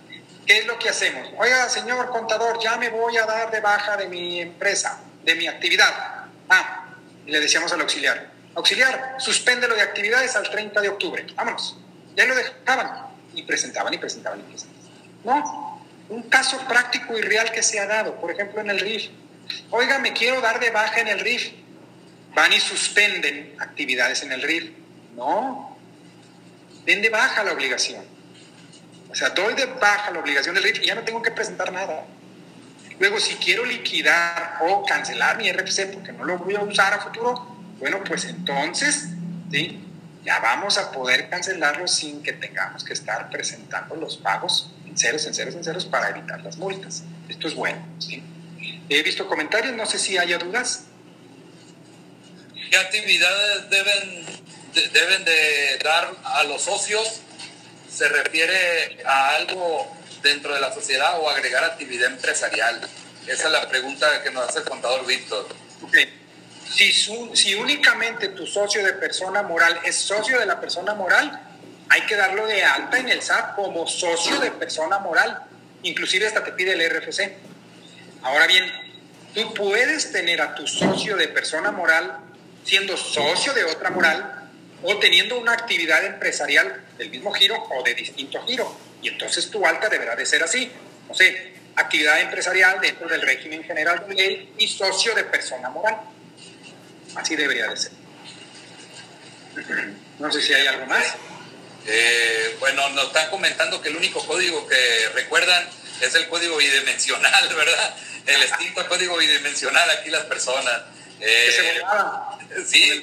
[0.48, 1.28] ¿Qué es lo que hacemos?
[1.36, 5.46] Oiga, señor contador, ya me voy a dar de baja de mi empresa, de mi
[5.46, 6.24] actividad.
[6.48, 6.86] Ah,
[7.26, 11.26] le decíamos al auxiliar, auxiliar, suspende lo de actividades al 30 de octubre.
[11.34, 11.76] Vámonos.
[12.16, 14.90] Ya lo dejaban y presentaban y presentaban y presentaban.
[15.22, 19.10] No, un caso práctico y real que se ha dado, por ejemplo, en el RIF.
[19.68, 21.52] Oiga, me quiero dar de baja en el RIF.
[22.34, 24.70] Van y suspenden actividades en el RIF.
[25.14, 25.76] No,
[26.86, 28.02] den de baja la obligación.
[29.18, 31.72] O sea, doy de baja la obligación del RIF y ya no tengo que presentar
[31.72, 32.04] nada.
[33.00, 37.00] Luego, si quiero liquidar o cancelar mi RFC porque no lo voy a usar a
[37.00, 37.34] futuro,
[37.80, 39.08] bueno, pues entonces,
[39.50, 39.84] ¿sí?
[40.22, 45.26] Ya vamos a poder cancelarlo sin que tengamos que estar presentando los pagos en ceros,
[45.26, 47.02] en ceros, en ceros para evitar las multas.
[47.28, 48.22] Esto es bueno, ¿sí?
[48.88, 50.84] He visto comentarios, no sé si haya dudas.
[52.70, 54.26] ¿Qué actividades deben
[54.92, 57.22] deben de dar a los socios
[57.98, 62.80] se refiere a algo dentro de la sociedad o agregar actividad empresarial?
[63.26, 65.48] Esa es la pregunta que nos hace el contador Víctor.
[66.72, 71.42] Si, si únicamente tu socio de persona moral es socio de la persona moral,
[71.88, 75.42] hay que darlo de alta en el SAT como socio de persona moral.
[75.82, 77.36] Inclusive hasta te pide el RFC.
[78.22, 78.64] Ahora bien,
[79.34, 82.18] tú puedes tener a tu socio de persona moral
[82.64, 84.50] siendo socio de otra moral
[84.84, 88.76] o teniendo una actividad empresarial del mismo giro o de distinto giro.
[89.00, 90.70] Y entonces tu alta deberá de ser así.
[91.08, 95.96] No sé, actividad empresarial dentro del régimen general de ley y socio de persona moral.
[97.14, 97.92] Así debería de ser.
[100.18, 101.14] No sé si hay algo más.
[101.86, 105.64] Eh, bueno, nos están comentando que el único código que recuerdan
[106.00, 107.96] es el código bidimensional, ¿verdad?
[108.26, 110.82] El extinto código bidimensional aquí las personas.
[111.20, 113.00] que se eh, sí.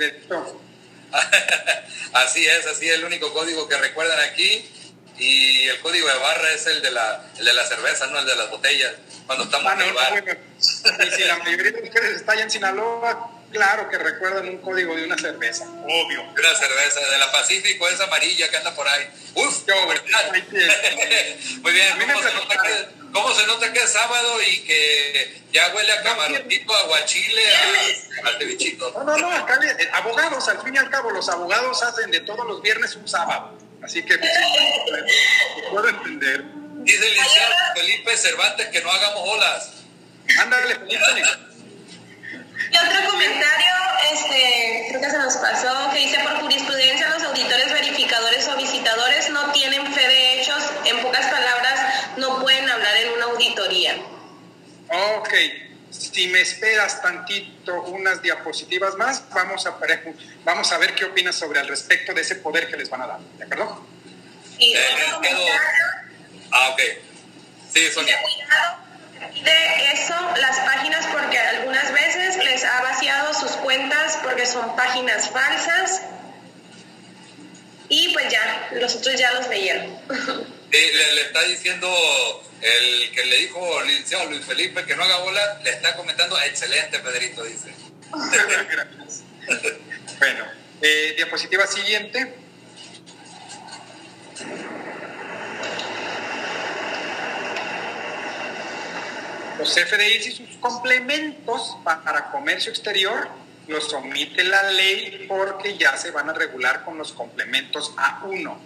[2.14, 4.70] así es, así es el único código que recuerdan aquí.
[5.18, 8.26] Y el código de barra es el de la, el de la cerveza, no el
[8.26, 8.94] de las botellas,
[9.26, 10.24] cuando estamos en el bar.
[10.28, 14.96] y si la mayoría de ustedes está allá en Sinaloa, claro que recuerdan un código
[14.96, 16.24] de una cerveza, obvio.
[16.24, 19.08] Una cerveza, de la Pacífico, esa amarilla que anda por ahí.
[19.34, 20.34] Uf, qué ¿verdad?
[21.62, 25.74] Muy bien, ¿Cómo se, nota que, ¿cómo se, nota que, es sábado y que ya
[25.74, 27.42] huele a camarotito, a guachile,
[28.24, 28.58] a, al?
[28.78, 32.20] No, no, no, acá, eh, abogados, al fin y al cabo, los abogados hacen de
[32.22, 33.58] todos los viernes un sábado.
[33.82, 34.32] Así que pues,
[35.72, 36.44] puedo entender.
[36.84, 39.72] Dice el licenciado Felipe Cervantes que no hagamos olas.
[40.40, 41.55] Ándale, Felipe.
[42.72, 43.74] Y otro comentario,
[44.12, 49.30] este, creo que se nos pasó, que dice por jurisprudencia los auditores verificadores o visitadores
[49.30, 51.80] no tienen fe de hechos, en pocas palabras,
[52.18, 53.96] no pueden hablar en una auditoría.
[55.18, 55.34] Ok,
[55.90, 59.78] si me esperas tantito unas diapositivas más, vamos a,
[60.44, 63.08] vamos a ver qué opinas sobre al respecto de ese poder que les van a
[63.08, 63.86] dar, ¿de acuerdo?
[64.58, 64.80] Y eh,
[66.52, 66.82] Ah, ok.
[67.74, 68.18] Sí, Sonia.
[69.20, 75.30] De eso, las páginas, porque algunas veces les ha vaciado sus cuentas porque son páginas
[75.30, 76.02] falsas.
[77.90, 80.00] Y pues ya, los otros ya los veían.
[80.72, 85.60] le, está diciendo el que le dijo el licenciado Luis Felipe que no haga bola,
[85.64, 87.74] le está comentando, excelente Pedrito, dice.
[90.20, 90.46] bueno,
[90.82, 92.34] eh, diapositiva siguiente.
[99.58, 103.30] Los FDIs y sus complementos para comercio exterior
[103.68, 108.58] los omite la ley porque ya se van a regular con los complementos A1.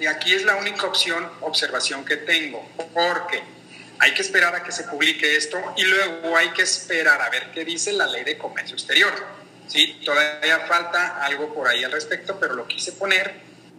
[0.00, 3.42] Y aquí es la única opción, observación que tengo, porque
[3.98, 7.50] hay que esperar a que se publique esto y luego hay que esperar a ver
[7.52, 9.12] qué dice la ley de comercio exterior.
[9.66, 13.34] Sí, todavía falta algo por ahí al respecto, pero lo quise poner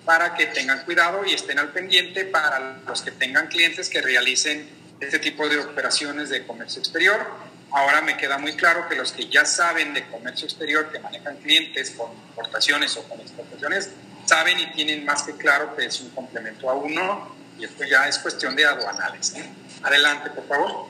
[0.05, 4.78] para que tengan cuidado y estén al pendiente para los que tengan clientes que realicen
[4.99, 7.25] este tipo de operaciones de comercio exterior.
[7.71, 11.37] Ahora me queda muy claro que los que ya saben de comercio exterior, que manejan
[11.37, 13.91] clientes con importaciones o con exportaciones,
[14.25, 18.07] saben y tienen más que claro que es un complemento a uno y esto ya
[18.07, 19.33] es cuestión de aduanales.
[19.35, 19.49] ¿eh?
[19.83, 20.87] Adelante, por favor.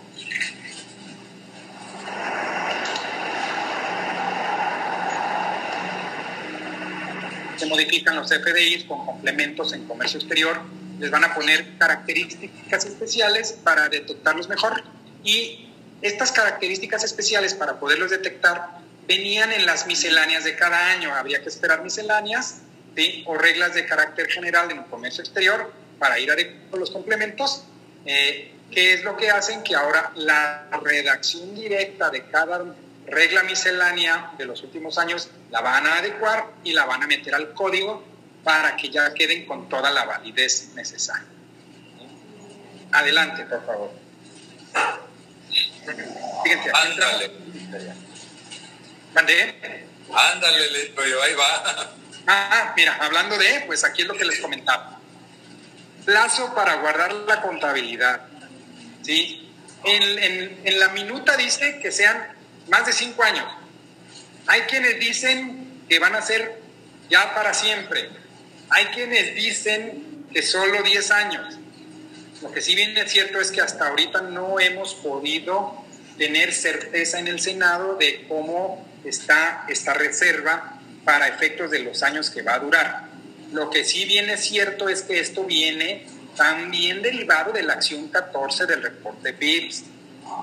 [7.57, 10.61] Se modifican los FDIs con complementos en comercio exterior,
[10.99, 14.83] les van a poner características especiales para detectarlos mejor.
[15.23, 15.69] Y
[16.01, 21.49] estas características especiales para poderlos detectar venían en las misceláneas de cada año, habría que
[21.49, 22.61] esperar misceláneas
[23.25, 26.35] o reglas de carácter general en el comercio exterior para ir a
[26.77, 27.63] los complementos,
[28.05, 32.75] eh, que es lo que hacen que ahora la redacción directa de cada
[33.07, 37.33] regla miscelánea de los últimos años la van a adecuar y la van a meter
[37.33, 38.03] al código
[38.49, 41.27] para que ya queden con toda la validez necesaria.
[42.91, 43.91] Adelante, por favor.
[46.43, 47.31] Fíjense, Ándale.
[49.13, 49.85] ¿Mandé?
[50.11, 51.93] Ándale, ahí va.
[52.25, 54.97] Ah, mira, hablando de, pues aquí es lo que les comentaba.
[56.03, 58.21] Plazo para guardar la contabilidad.
[59.03, 59.47] ¿Sí?
[59.83, 62.35] En, en, la minuta dice que sean
[62.67, 63.45] más de cinco años.
[64.47, 66.59] Hay quienes dicen que van a ser
[67.11, 68.18] ya para siempre.
[68.69, 71.57] Hay quienes dicen que solo 10 años.
[72.41, 75.83] Lo que sí bien es cierto es que hasta ahorita no hemos podido
[76.17, 82.29] tener certeza en el Senado de cómo está esta reserva para efectos de los años
[82.29, 83.09] que va a durar.
[83.51, 86.05] Lo que sí bien es cierto es que esto viene
[86.35, 89.83] también derivado de la acción 14 del reporte BIPS.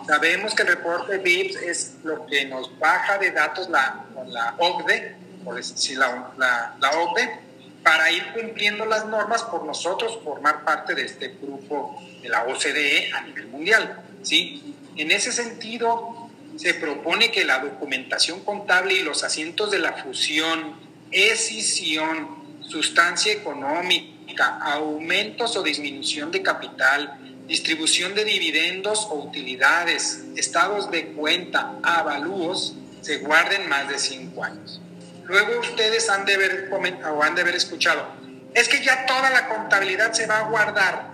[0.06, 5.14] Sabemos que el reporte BIPS es lo que nos baja de datos la, la OCDE,
[5.44, 7.45] por decir la, la, la OCDE,
[7.86, 13.12] para ir cumpliendo las normas por nosotros formar parte de este grupo de la OCDE
[13.12, 14.02] a nivel mundial.
[14.22, 14.74] ¿sí?
[14.96, 20.74] En ese sentido, se propone que la documentación contable y los asientos de la fusión,
[21.12, 31.12] escisión, sustancia económica, aumentos o disminución de capital, distribución de dividendos o utilidades, estados de
[31.12, 34.80] cuenta, avalúos, se guarden más de cinco años.
[35.26, 38.06] Luego ustedes han de haber o han de haber escuchado,
[38.54, 41.10] es que ya toda la contabilidad se va a guardar.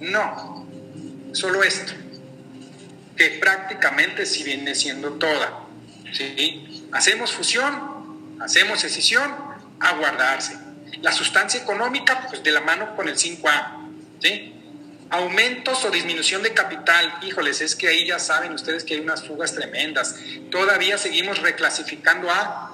[0.00, 0.66] No,
[1.32, 1.92] solo esto
[3.16, 5.60] que prácticamente si viene siendo toda.
[6.12, 6.88] ¿sí?
[6.92, 9.34] Hacemos fusión, hacemos escisión,
[9.80, 10.56] a guardarse.
[11.02, 13.88] La sustancia económica, pues de la mano con el 5A.
[14.20, 14.54] ¿sí?
[15.10, 19.24] Aumentos o disminución de capital, híjoles, es que ahí ya saben ustedes que hay unas
[19.24, 20.16] fugas tremendas.
[20.50, 22.73] Todavía seguimos reclasificando a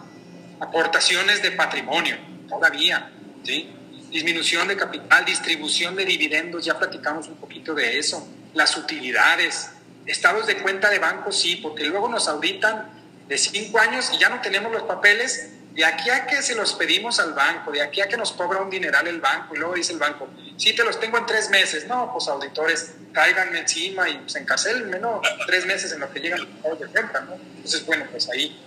[0.61, 2.16] aportaciones de patrimonio,
[2.49, 3.11] todavía.
[3.42, 3.70] ¿sí?
[4.11, 8.29] Disminución de capital, distribución de dividendos, ya platicamos un poquito de eso.
[8.55, 9.70] Las utilidades,
[10.07, 12.90] Estados de cuenta de banco sí, porque luego nos auditan
[13.29, 15.51] de cinco años y ya no tenemos los papeles.
[15.73, 18.61] De aquí a que se los pedimos al banco, de aquí a que nos cobra
[18.61, 21.49] un dineral el banco, y luego dice el banco, sí, te los tengo en tres
[21.49, 21.87] meses.
[21.87, 25.20] No, pues auditores, cáiganme encima y pues encarcelenme, ¿no?
[25.46, 27.35] Tres meses en lo que llegan los de cuenta, ¿no?
[27.35, 28.59] Entonces, bueno, pues ahí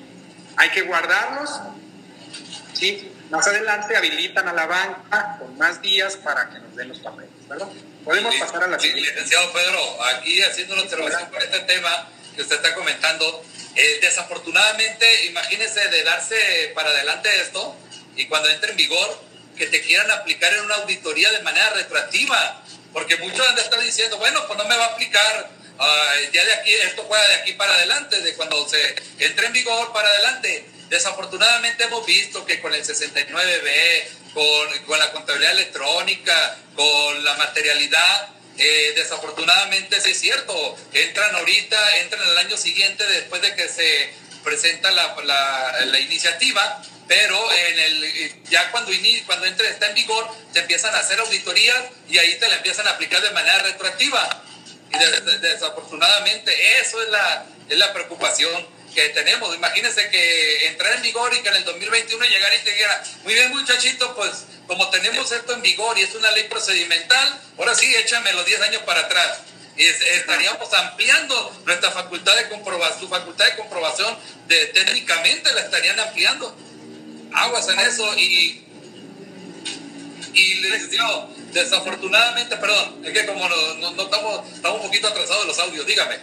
[0.57, 1.49] hay que guardarlos,
[2.73, 3.11] ¿sí?
[3.29, 7.31] Más adelante habilitan a la banca con más días para que nos den los papeles,
[7.47, 7.67] ¿verdad?
[8.03, 9.11] Podemos pasar a la siguiente.
[9.11, 13.43] Licenciado Pedro, aquí haciendo una observación por este tema que usted está comentando,
[13.75, 17.75] eh, desafortunadamente, imagínese de darse para adelante esto
[18.15, 19.21] y cuando entre en vigor,
[19.57, 23.79] que te quieran aplicar en una auditoría de manera retroactiva, porque muchos han de estar
[23.79, 27.35] diciendo, bueno, pues no me va a aplicar ah, ya de aquí, esto juega de
[27.35, 30.65] aquí para adelante, de cuando se entre en vigor para adelante.
[30.89, 34.03] Desafortunadamente hemos visto que con el 69B,
[34.33, 41.97] con, con la contabilidad electrónica, con la materialidad, eh, desafortunadamente sí es cierto, entran ahorita,
[41.97, 44.13] entran el año siguiente después de que se
[44.43, 48.91] presenta la, la, la iniciativa, pero en el, ya cuando,
[49.25, 52.87] cuando entre, está en vigor, se empiezan a hacer auditorías y ahí te la empiezan
[52.87, 54.43] a aplicar de manera retroactiva.
[54.93, 59.55] Y desafortunadamente eso es la, es la preocupación que tenemos.
[59.55, 63.33] Imagínense que entrar en vigor y que en el 2021 llegara y te dijera, muy
[63.33, 67.93] bien muchachito, pues como tenemos esto en vigor y es una ley procedimental, ahora sí
[67.95, 69.39] échame los 10 años para atrás.
[69.75, 74.15] y estaríamos ampliando nuestra facultad de comprobación, su facultad de comprobación
[74.47, 76.55] de técnicamente la estarían ampliando.
[77.33, 78.63] Aguas en eso y
[80.33, 85.59] y licenciado, desafortunadamente, perdón, es que como no, no, estamos, estamos un poquito atrasados los
[85.59, 86.17] audios, dígame.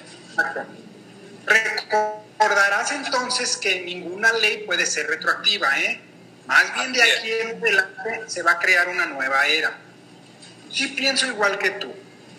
[1.46, 6.00] Recordarás entonces que ninguna ley puede ser retroactiva, ¿eh?
[6.46, 9.78] Más bien de aquí en adelante se va a crear una nueva era.
[10.72, 11.92] Sí pienso igual que tú,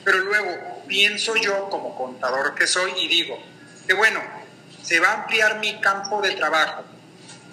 [0.04, 3.42] pero luego pienso yo como contador que soy y digo
[3.88, 4.22] que bueno,
[4.84, 6.84] se va a ampliar mi campo de trabajo.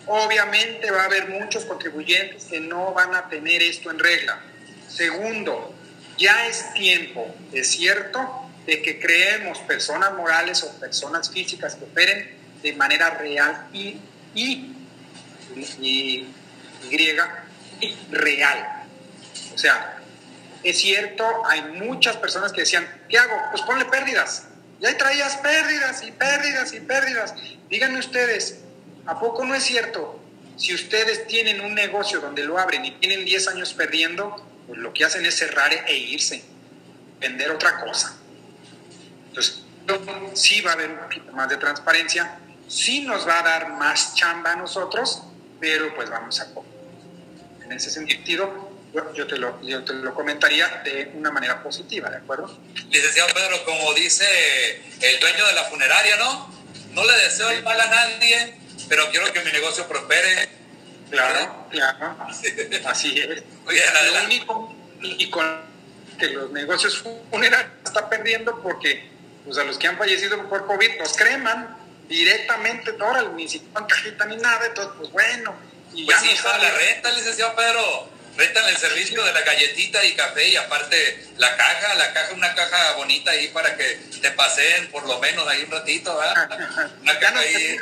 [0.08, 4.40] Obviamente va a haber muchos contribuyentes que no van a tener esto en regla.
[4.88, 5.74] Segundo,
[6.16, 12.36] ya es tiempo, es cierto, de que creemos personas morales o personas físicas que operen
[12.62, 13.98] de manera real y,
[14.34, 14.72] y,
[15.80, 16.28] y
[16.90, 17.44] griega
[17.80, 18.84] y real.
[19.54, 19.98] O sea,
[20.62, 23.34] es cierto, hay muchas personas que decían, ¿qué hago?
[23.50, 24.44] Pues ponle pérdidas.
[24.80, 27.34] Y ahí traías pérdidas y pérdidas y pérdidas.
[27.68, 28.60] Díganme ustedes,
[29.08, 30.20] ¿a poco no es cierto?
[30.56, 34.36] Si ustedes tienen un negocio donde lo abren y tienen 10 años perdiendo,
[34.66, 36.44] pues lo que hacen es cerrar e irse,
[37.18, 38.16] vender otra cosa.
[39.28, 39.62] Entonces,
[40.34, 42.38] sí va a haber un poquito más de transparencia,
[42.68, 45.22] sí nos va a dar más chamba a nosotros,
[45.58, 46.66] pero pues vamos a poco.
[47.64, 48.70] En ese sentido,
[49.14, 52.58] yo, te lo, yo te lo comentaría de una manera positiva, ¿de acuerdo?
[52.90, 54.26] Licenciado Pedro, como dice
[55.00, 56.52] el dueño de la funeraria, ¿no?
[56.92, 58.57] No le deseo el mal a nadie,
[58.88, 60.48] pero quiero que mi negocio prospere.
[61.10, 62.16] Claro, claro.
[62.86, 63.42] Así es.
[64.12, 65.68] lo único, y con
[66.18, 69.08] que los negocios funerarios están perdiendo porque
[69.44, 71.76] pues, a los que han fallecido por COVID los creman
[72.08, 75.54] directamente, ahora ni siquiera cajita ni nada, entonces pues bueno,
[75.92, 78.17] pues sí, la renta, licenciado Pedro.
[78.38, 82.54] Rentan el servicio de la galletita y café y aparte la caja, la caja, una
[82.54, 86.48] caja bonita ahí para que te paseen por lo menos ahí un ratito, ¿verdad?
[87.02, 87.76] Una caja ahí.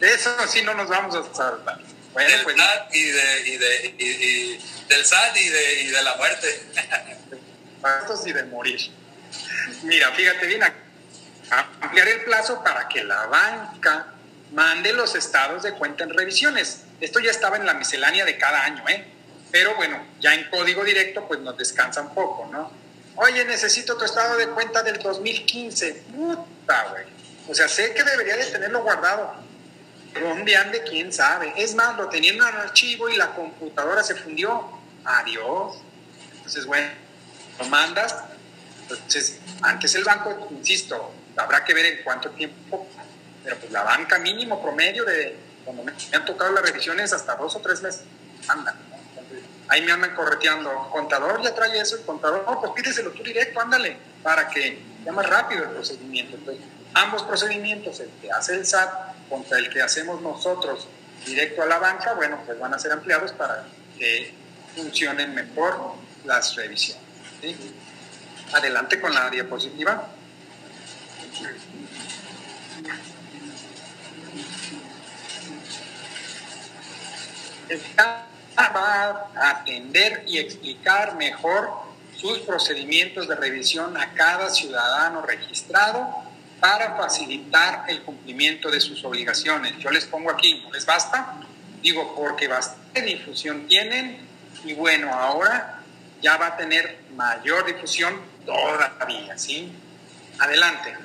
[0.00, 1.78] De eso sí no nos vamos a salvar.
[2.14, 4.58] Bueno, del pues, SAT y, de, y, de, y,
[4.88, 6.62] del SAT y de, y de la muerte.
[8.26, 8.80] y de morir.
[9.82, 10.62] Mira, fíjate bien,
[11.82, 14.06] ampliar el plazo para que la banca
[14.52, 16.83] mande los estados de cuenta en revisiones.
[17.00, 19.04] Esto ya estaba en la miscelánea de cada año, ¿eh?
[19.50, 22.70] Pero bueno, ya en código directo pues nos descansa un poco, ¿no?
[23.16, 26.04] Oye, necesito tu estado de cuenta del 2015.
[26.14, 27.04] Puta, güey.
[27.48, 29.34] O sea, sé que debería de tenerlo guardado.
[30.20, 30.82] ¿Dónde ande?
[30.82, 31.52] ¿Quién sabe?
[31.56, 34.68] Es más, lo tenía en un archivo y la computadora se fundió.
[35.04, 35.76] Adiós.
[36.36, 36.88] Entonces, bueno,
[37.58, 38.16] lo mandas.
[38.82, 42.88] Entonces, antes el banco, insisto, habrá que ver en cuánto tiempo
[43.44, 47.54] pero pues la banca mínimo promedio de cuando me, han tocado las revisiones hasta dos
[47.56, 48.02] o tres meses
[48.48, 48.76] andan.
[49.68, 53.60] ahí me andan correteando, contador ya trae eso, el contador, no, pues pídeselo tú directo,
[53.60, 56.36] ándale, para que sea más rápido el procedimiento.
[56.36, 58.90] Entonces, ambos procedimientos, el que hace el SAT
[59.28, 60.86] contra el que hacemos nosotros
[61.26, 63.64] directo a la banca, bueno, pues van a ser ampliados para
[63.98, 64.34] que
[64.74, 65.94] funcionen mejor
[66.24, 67.04] las revisiones.
[68.52, 70.08] Adelante con la diapositiva.
[78.58, 81.70] Va a atender y explicar mejor
[82.16, 86.24] sus procedimientos de revisión a cada ciudadano registrado
[86.60, 89.76] para facilitar el cumplimiento de sus obligaciones.
[89.78, 91.34] Yo les pongo aquí, ¿no les basta?
[91.82, 94.26] Digo, porque bastante difusión tienen
[94.64, 95.82] y bueno, ahora
[96.22, 99.70] ya va a tener mayor difusión todavía, ¿sí?
[100.38, 100.96] Adelante.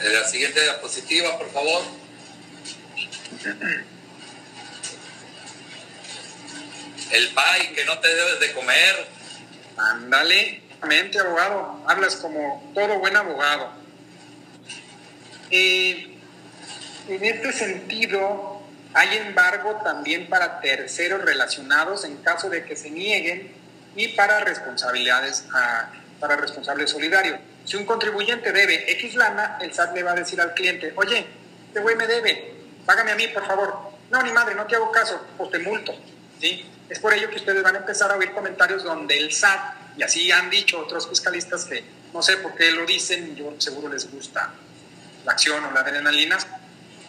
[0.00, 1.82] La siguiente diapositiva, por favor.
[7.10, 9.08] El pay que no te debes de comer.
[9.76, 13.72] Ándale, mente abogado, hablas como todo buen abogado.
[15.50, 16.20] en
[17.08, 18.62] este sentido,
[18.94, 23.52] hay embargo también para terceros relacionados en caso de que se nieguen
[23.96, 25.90] y para responsabilidades, ah,
[26.20, 27.40] para responsables solidarios.
[27.68, 31.26] Si un contribuyente debe X lana, el SAT le va a decir al cliente, oye,
[31.66, 32.54] este güey me debe,
[32.86, 33.92] págame a mí, por favor.
[34.10, 35.94] No, ni madre, no te hago caso, pues te multo.
[36.40, 36.64] ¿sí?
[36.88, 40.02] Es por ello que ustedes van a empezar a oír comentarios donde el SAT, y
[40.02, 44.10] así han dicho otros fiscalistas que no sé por qué lo dicen, yo seguro les
[44.10, 44.50] gusta
[45.26, 46.38] la acción o la adrenalina,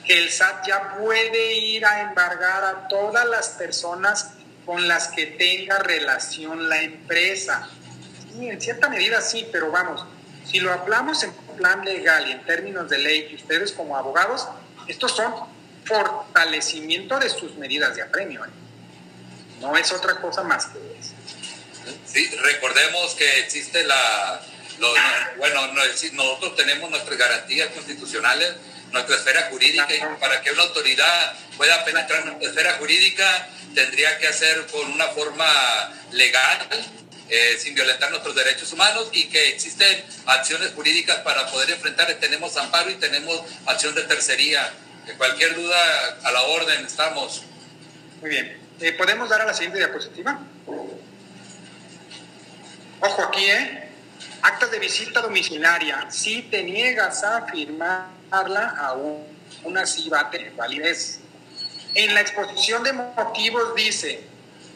[0.04, 4.32] que el SAT ya puede ir a embargar a todas las personas
[4.66, 7.70] con las que tenga relación la empresa.
[8.34, 10.06] Sí, en cierta medida sí, pero vamos,
[10.50, 14.48] si lo hablamos en plan legal y en términos de ley, y ustedes como abogados,
[14.88, 15.34] estos son
[15.86, 18.46] fortalecimiento de sus medidas de apremio.
[18.46, 18.50] ¿eh?
[19.62, 21.14] no es otra cosa más que eso.
[22.06, 24.42] Sí, recordemos que existe la,
[25.38, 25.68] bueno,
[26.14, 28.56] nosotros tenemos nuestras garantías constitucionales,
[28.92, 34.18] nuestra esfera jurídica, y para que una autoridad pueda penetrar en nuestra esfera jurídica, tendría
[34.18, 36.68] que hacer con una forma legal,
[37.30, 42.14] eh, sin violentar nuestros derechos humanos y que existen acciones jurídicas para poder enfrentar.
[42.16, 44.72] Tenemos amparo y tenemos acción de tercería.
[45.18, 45.78] Cualquier duda
[46.24, 47.44] a la orden estamos.
[48.22, 48.58] Muy bien.
[48.80, 50.40] Eh, ¿Podemos dar a la siguiente diapositiva?
[53.02, 53.90] Ojo aquí, ¿eh?
[54.42, 56.08] Actas de visita domiciliaria.
[56.10, 59.26] Si te niegas a firmarla, aún
[59.64, 61.20] una sí va a tener validez.
[61.96, 64.29] En la exposición de motivos dice,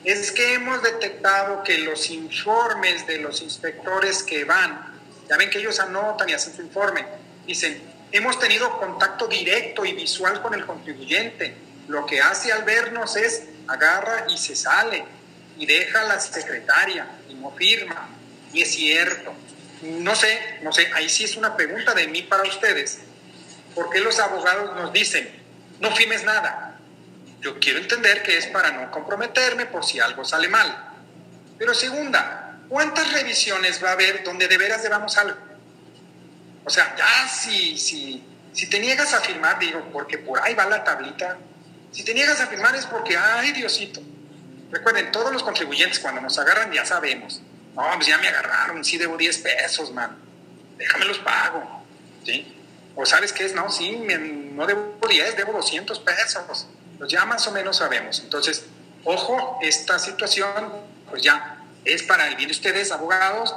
[0.03, 4.99] es que hemos detectado que los informes de los inspectores que van,
[5.29, 7.05] ya ven que ellos anotan y hacen su informe,
[7.45, 7.81] dicen,
[8.11, 11.55] hemos tenido contacto directo y visual con el contribuyente.
[11.87, 15.05] Lo que hace al vernos es agarra y se sale
[15.57, 18.09] y deja a la secretaria y no firma.
[18.51, 19.33] Y es cierto.
[19.81, 22.99] No sé, no sé, ahí sí es una pregunta de mí para ustedes.
[23.75, 25.29] ¿Por qué los abogados nos dicen,
[25.79, 26.72] no firmes nada?
[27.43, 30.93] Yo quiero entender que es para no comprometerme por si algo sale mal.
[31.59, 35.37] Pero segunda, ¿cuántas revisiones va a haber donde de veras debamos algo?
[36.63, 38.23] O sea, ya si, si,
[38.53, 41.37] si te niegas a firmar, digo, porque por ahí va la tablita.
[41.91, 44.01] Si te niegas a firmar es porque, ay, Diosito.
[44.71, 47.41] Recuerden, todos los contribuyentes cuando nos agarran ya sabemos.
[47.75, 50.17] No, pues ya me agarraron, sí debo 10 pesos, man.
[50.77, 51.83] Déjame los pago.
[52.23, 52.57] ¿Sí?
[52.95, 56.67] O sabes qué es, no, sí, no debo 10, debo 200 pesos.
[57.03, 58.21] Pues ya más o menos sabemos.
[58.21, 58.63] Entonces,
[59.03, 60.71] ojo, esta situación,
[61.09, 63.53] pues ya es para el bien de ustedes, abogados,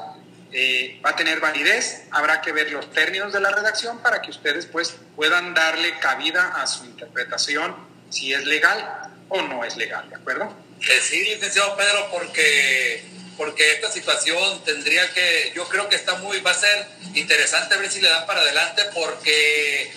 [0.51, 4.31] eh, va a tener validez, habrá que ver los términos de la redacción para que
[4.31, 7.77] ustedes pues puedan darle cabida a su interpretación,
[8.11, 10.53] si es legal o no es legal, ¿de acuerdo?
[10.81, 13.05] Eh, sí, licenciado Pedro, porque
[13.37, 17.93] porque esta situación tendría que, yo creo que está muy, va a ser interesante ver
[17.93, 19.93] si le dan para adelante porque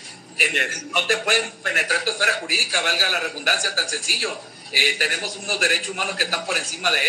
[0.91, 4.39] no te pueden penetrar tu esfera jurídica, valga la redundancia, tan sencillo.
[4.71, 6.99] Eh, tenemos unos derechos humanos que están por encima de,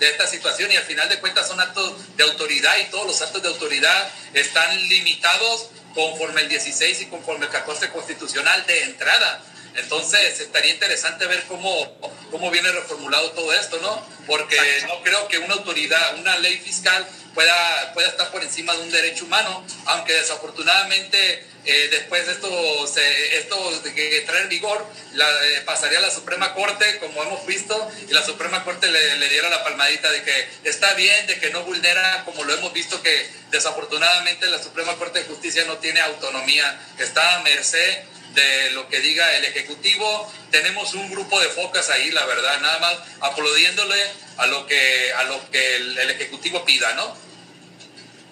[0.00, 3.22] de, esta situación y al final de cuentas son actos de autoridad y todos los
[3.22, 9.42] actos de autoridad están limitados conforme el 16 y conforme el 14 constitucional de entrada.
[9.76, 11.98] Entonces, estaría interesante ver cómo,
[12.30, 14.06] cómo viene reformulado todo esto, ¿no?
[14.26, 14.56] Porque
[14.86, 18.90] no creo que una autoridad, una ley fiscal pueda, pueda estar por encima de un
[18.90, 24.84] derecho humano, aunque desafortunadamente eh, después de esto, se, esto de que trae en vigor,
[25.14, 29.16] la, eh, pasaría a la Suprema Corte, como hemos visto, y la Suprema Corte le,
[29.16, 32.72] le, diera la palmadita de que está bien, de que no vulnera, como lo hemos
[32.72, 38.04] visto que desafortunadamente la Suprema Corte de Justicia no tiene autonomía, está a merced
[38.34, 40.32] de lo que diga el Ejecutivo.
[40.50, 43.96] Tenemos un grupo de focas ahí, la verdad, nada más aplaudiéndole
[44.38, 47.16] a lo que, a lo que el, Ejecutivo pida, ¿no?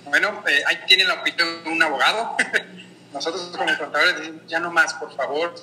[0.05, 2.37] Bueno, eh, ahí tienen la opinión de un abogado.
[3.13, 5.55] Nosotros como contadores ya no más, por favor,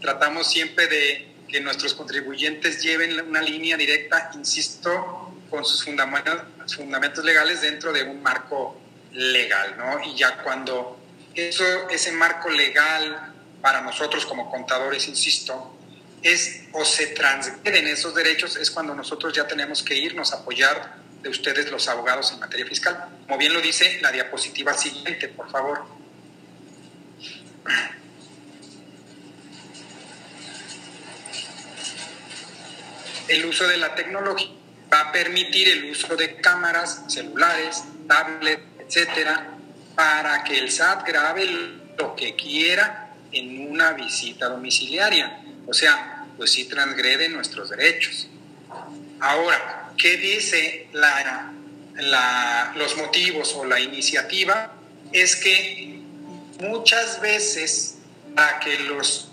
[0.00, 6.42] tratamos siempre de que nuestros contribuyentes lleven una línea directa, insisto, con sus fundamentos,
[6.74, 8.80] fundamentos legales dentro de un marco
[9.12, 10.02] legal, ¿no?
[10.02, 10.98] Y ya cuando
[11.34, 13.31] eso, ese marco legal
[13.62, 15.74] para nosotros como contadores, insisto,
[16.22, 20.96] es o se transgreden esos derechos, es cuando nosotros ya tenemos que irnos a apoyar
[21.22, 23.08] de ustedes los abogados en materia fiscal.
[23.26, 25.84] Como bien lo dice la diapositiva siguiente, por favor.
[33.28, 34.50] El uso de la tecnología
[34.92, 39.54] va a permitir el uso de cámaras, celulares, tablets, etcétera,
[39.94, 41.46] para que el SAT grabe
[41.96, 43.01] lo que quiera
[43.32, 45.42] en una visita domiciliaria.
[45.66, 48.28] O sea, pues sí transgreden nuestros derechos.
[49.20, 51.52] Ahora, ¿qué dice la,
[52.74, 54.72] los motivos o la iniciativa?
[55.12, 56.00] Es que
[56.60, 57.98] muchas veces
[58.34, 59.30] para que los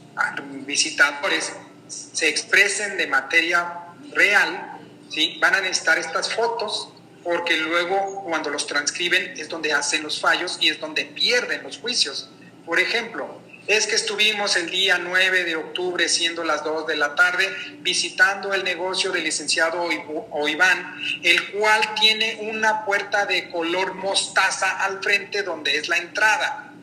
[0.65, 1.53] visitadores
[1.87, 3.73] se expresen de materia
[4.11, 4.79] real,
[5.09, 5.37] ¿sí?
[5.39, 6.89] van a necesitar estas fotos
[7.23, 11.77] porque luego cuando los transcriben es donde hacen los fallos y es donde pierden los
[11.77, 12.29] juicios.
[12.65, 17.13] Por ejemplo, es que estuvimos el día 9 de octubre, siendo las 2 de la
[17.13, 17.47] tarde,
[17.81, 19.87] visitando el negocio del licenciado
[20.31, 26.73] Oiván, el cual tiene una puerta de color mostaza al frente donde es la entrada.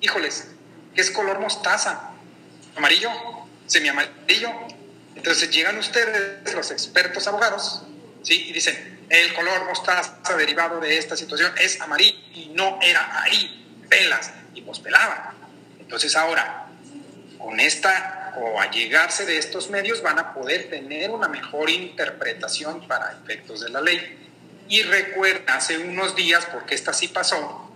[0.00, 0.52] Híjoles,
[0.94, 2.12] ¿qué es color mostaza?
[2.76, 3.10] ¿Amarillo?
[3.66, 4.50] ¿Semiamarillo?
[5.16, 7.82] Entonces llegan ustedes, los expertos abogados,
[8.22, 8.50] ¿sí?
[8.50, 13.84] y dicen, el color mostaza derivado de esta situación es amarillo y no era ahí,
[13.90, 15.41] pelas, y pues pelaban.
[15.92, 16.68] Entonces ahora,
[17.36, 23.12] con esta o allegarse de estos medios van a poder tener una mejor interpretación para
[23.12, 24.00] efectos de la ley.
[24.70, 27.70] Y recuerda, hace unos días, porque esta sí pasó,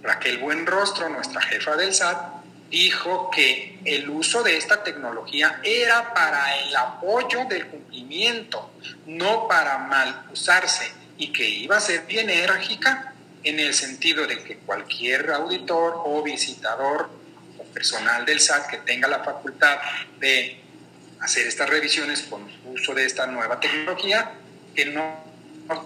[0.00, 6.60] Raquel Buenrostro, nuestra jefa del SAT, dijo que el uso de esta tecnología era para
[6.60, 8.70] el apoyo del cumplimiento,
[9.06, 10.88] no para mal usarse,
[11.18, 13.12] y que iba a ser bien enérgica
[13.42, 17.25] en el sentido de que cualquier auditor o visitador
[17.76, 19.76] personal del SAT que tenga la facultad
[20.18, 20.58] de
[21.20, 24.32] hacer estas revisiones con uso de esta nueva tecnología,
[24.74, 25.26] que no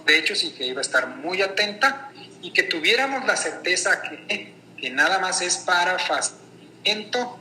[0.05, 2.09] de hecho y que iba a estar muy atenta
[2.41, 7.37] y que tuviéramos la certeza que, que nada más es para facilitamiento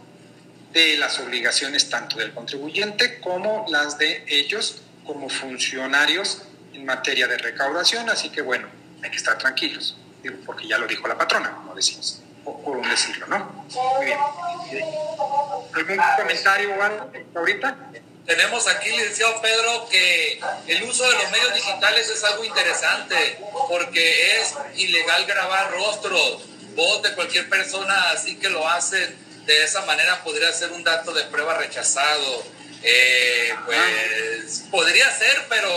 [0.73, 6.43] de las obligaciones tanto del contribuyente como las de ellos como funcionarios
[6.73, 8.67] en materia de recaudación, así que bueno,
[9.01, 9.97] hay que estar tranquilos
[10.45, 13.67] porque ya lo dijo la patrona, como decimos, por decirlo, ¿no?
[13.97, 14.19] Muy bien.
[15.75, 16.71] ¿Algún comentario
[17.35, 17.77] ahorita?
[18.27, 23.39] Tenemos aquí, licenciado Pedro, que el uso de los medios digitales es algo interesante
[23.69, 26.45] porque es ilegal grabar rostros,
[26.77, 31.13] voz de cualquier persona, así que lo hacen de esa manera podría ser un dato
[31.13, 32.45] de prueba rechazado.
[32.83, 35.71] Eh, pues podría ser, pero,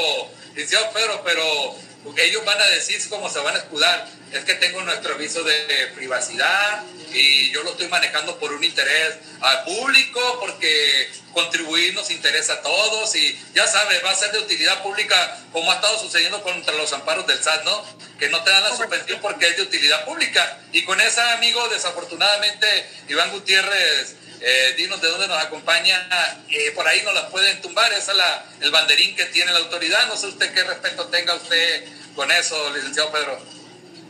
[0.53, 1.75] licenciado Pedro, pero
[2.17, 4.07] ellos van a decir cómo se van a escudar.
[4.31, 6.83] Es que tengo nuestro aviso de privacidad
[7.13, 12.61] y yo lo estoy manejando por un interés al público, porque contribuir nos interesa a
[12.61, 16.73] todos y ya sabes, va a ser de utilidad pública como ha estado sucediendo contra
[16.75, 17.83] los amparos del SAT, ¿no?
[18.19, 20.59] Que no te dan la subvención porque es de utilidad pública.
[20.71, 22.67] Y con esa, amigo, desafortunadamente,
[23.09, 24.15] Iván Gutiérrez
[24.45, 26.05] eh, dinos de dónde nos acompaña,
[26.49, 29.59] eh, por ahí nos las pueden tumbar, ese es la, el banderín que tiene la
[29.59, 33.39] autoridad, no sé usted qué respeto tenga usted con eso, licenciado Pedro.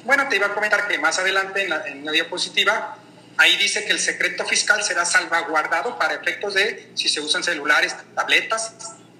[0.04, 2.98] Bueno, te iba a comentar que más adelante en la, en la diapositiva,
[3.38, 7.96] ahí dice que el secreto fiscal será salvaguardado para efectos de si se usan celulares,
[8.16, 8.74] tabletas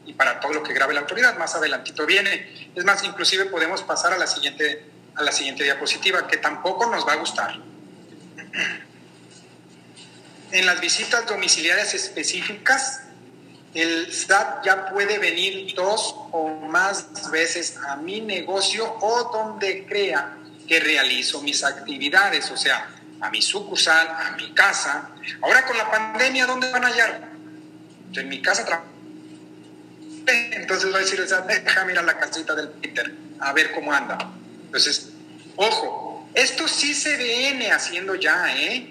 [0.06, 2.70] y para todo lo que grabe la autoridad, más adelantito viene.
[2.76, 4.86] Es más, inclusive podemos pasar a la siguiente,
[5.16, 7.60] a la siguiente diapositiva, que tampoco nos va a gustar.
[10.52, 13.02] En las visitas domiciliarias específicas,
[13.74, 20.38] el SAT ya puede venir dos o más veces a mi negocio o donde crea
[20.68, 22.88] que realizo mis actividades, o sea,
[23.24, 25.10] a mi sucursal, a mi casa.
[25.42, 27.30] Ahora con la pandemia, ¿dónde van a hallar?
[28.16, 28.84] En mi casa
[30.26, 34.18] Entonces va a decir SAT, deja mirar la casita del Peter, a ver cómo anda.
[34.66, 35.10] Entonces,
[35.56, 38.90] ojo, esto sí se viene haciendo ya, ¿eh?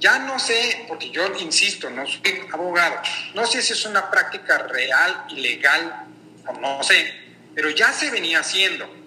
[0.00, 2.96] Ya no sé, porque yo insisto, no soy abogado,
[3.34, 6.06] no sé si es una práctica real, ilegal
[6.46, 7.14] o no sé,
[7.54, 8.99] pero ya se venía haciendo.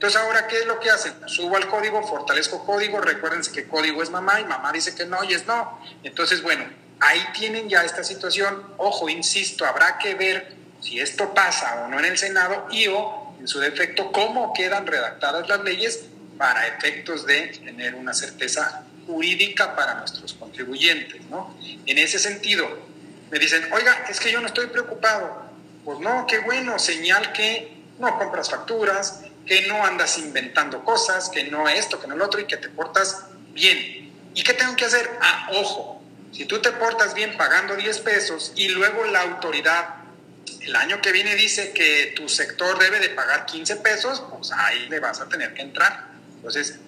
[0.00, 1.12] Entonces, ahora, ¿qué es lo que hacen?
[1.26, 5.22] Subo al código, fortalezco código, recuérdense que código es mamá y mamá dice que no
[5.24, 5.78] y es no.
[6.02, 6.64] Entonces, bueno,
[7.00, 8.64] ahí tienen ya esta situación.
[8.78, 13.36] Ojo, insisto, habrá que ver si esto pasa o no en el Senado y o,
[13.38, 16.04] en su defecto, cómo quedan redactadas las leyes
[16.38, 21.54] para efectos de tener una certeza jurídica para nuestros contribuyentes, ¿no?
[21.84, 22.66] En ese sentido,
[23.30, 25.42] me dicen, oiga, es que yo no estoy preocupado.
[25.84, 31.42] Pues no, qué bueno, señal que no compras facturas, que no andas inventando cosas, que
[31.42, 34.12] no esto, que no lo otro y que te portas bien.
[34.32, 35.10] ¿Y qué tengo que hacer?
[35.20, 39.96] Ah, ojo, si tú te portas bien pagando 10 pesos y luego la autoridad
[40.60, 44.86] el año que viene dice que tu sector debe de pagar 15 pesos, pues ahí
[44.88, 46.10] le vas a tener que entrar.
[46.36, 46.78] Entonces,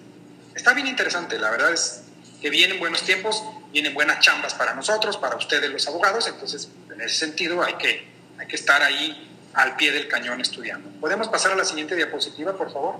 [0.55, 2.03] está bien interesante, la verdad es
[2.41, 3.43] que vienen buenos tiempos,
[3.73, 8.07] vienen buenas chambas para nosotros, para ustedes los abogados, entonces en ese sentido hay que,
[8.39, 10.89] hay que estar ahí al pie del cañón estudiando.
[10.99, 12.99] ¿Podemos pasar a la siguiente diapositiva, por favor?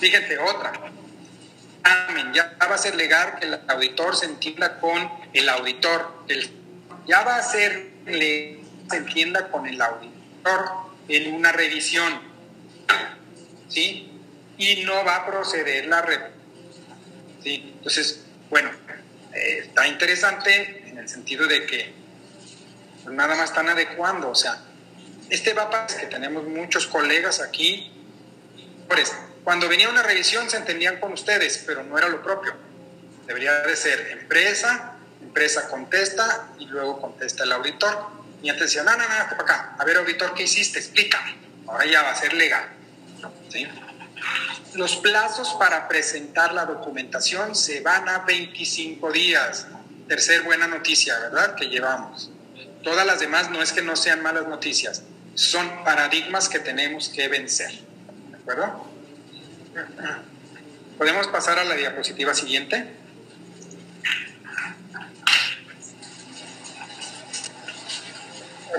[0.00, 0.72] Fíjate, otra.
[2.34, 6.24] Ya va a ser legal que el auditor se entienda con el auditor.
[7.06, 10.70] ya va a ser legal que se entienda con el auditor
[11.08, 12.20] en una revisión
[13.68, 14.10] ¿sí?
[14.58, 16.20] Y no va a proceder la red.
[17.42, 17.74] ¿sí?
[17.76, 18.70] Entonces, bueno,
[19.36, 21.92] está interesante en el sentido de que
[23.04, 24.62] pues, nada más están adecuando, o sea,
[25.30, 27.92] este va para que tenemos muchos colegas aquí.
[29.42, 32.54] Cuando venía una revisión se entendían con ustedes, pero no era lo propio.
[33.26, 38.06] Debería de ser empresa, empresa contesta y luego contesta el auditor.
[38.42, 39.76] Y antes decía, no, no, no, para acá.
[39.78, 40.78] A ver, auditor, ¿qué hiciste?
[40.78, 41.34] Explícame.
[41.66, 42.68] Ahora ya va a ser legal.
[44.74, 49.66] Los plazos para presentar la documentación se van a 25 días.
[50.08, 51.54] Tercer buena noticia, ¿verdad?
[51.54, 52.30] Que llevamos.
[52.86, 55.02] Todas las demás no es que no sean malas noticias,
[55.34, 57.72] son paradigmas que tenemos que vencer.
[58.30, 58.86] ¿De acuerdo?
[60.96, 62.94] ¿Podemos pasar a la diapositiva siguiente?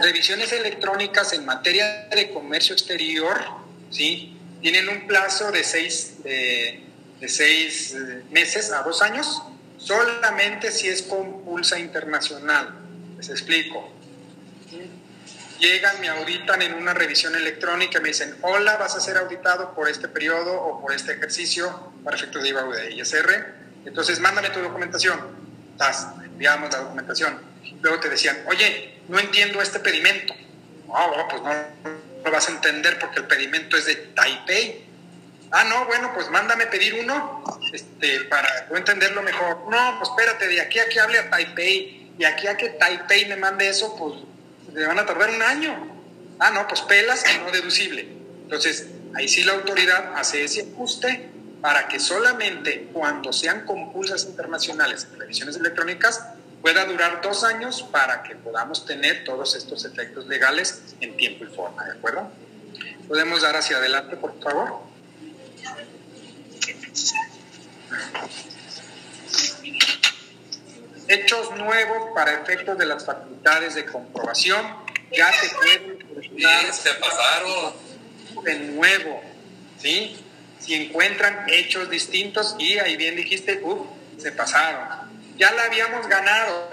[0.02, 3.44] Revisiones electrónicas en materia de comercio exterior,
[3.92, 4.37] ¿sí?
[4.62, 6.84] Tienen un plazo de seis, de,
[7.28, 9.44] seis eh, meses a dos años,
[9.78, 12.74] solamente si es con pulsa internacional.
[13.18, 13.94] Les explico.
[15.60, 19.90] Llegan, me auditan en una revisión electrónica, me dicen, hola, vas a ser auditado por
[19.90, 23.56] este periodo o por este ejercicio para efectos de IVA o de ISR.
[23.86, 25.20] Entonces, mándame tu documentación.
[25.78, 27.42] Tas, enviamos la documentación.
[27.82, 30.36] Luego te decían, oye, no entiendo este pedimento.
[30.88, 34.86] No, pues no lo vas a entender porque el pedimento es de Taipei.
[35.52, 37.44] Ah, no, bueno, pues mándame pedir uno
[37.74, 39.70] este, para entenderlo mejor.
[39.70, 43.26] No, pues espérate, de aquí a que hable a Taipei y aquí a que Taipei
[43.28, 44.16] me mande eso, pues
[44.74, 45.98] le van a tardar un año.
[46.40, 48.08] Ah, no, pues pelas no deducible.
[48.44, 51.30] Entonces, ahí sí la autoridad hace ese ajuste
[51.62, 56.24] para que solamente cuando sean compulsas internacionales en revisiones electrónicas
[56.62, 61.48] pueda durar dos años para que podamos tener todos estos efectos legales en tiempo y
[61.48, 62.32] forma, ¿de acuerdo?
[63.08, 64.82] ¿Podemos dar hacia adelante, por favor?
[71.08, 74.62] Hechos nuevos para efectos de las facultades de comprobación.
[75.12, 75.98] Ya se pueden
[76.74, 77.74] se pasaron.
[78.44, 79.22] de nuevo,
[79.80, 80.18] ¿sí?
[80.60, 83.88] Si encuentran hechos distintos y ahí bien dijiste, uff,
[84.18, 85.07] se pasaron.
[85.38, 86.70] Ya la habíamos ganado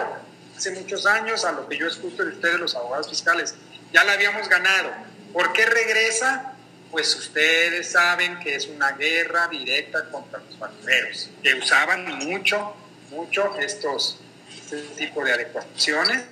[0.57, 3.55] hace muchos años, a lo que yo escucho de ustedes, los abogados fiscales.
[3.93, 4.91] Ya la habíamos ganado.
[5.33, 6.55] ¿Por qué regresa?
[6.91, 12.75] Pues ustedes saben que es una guerra directa contra los factureros, que usaban mucho,
[13.11, 14.21] mucho estos
[14.55, 16.25] este tipo de adecuaciones,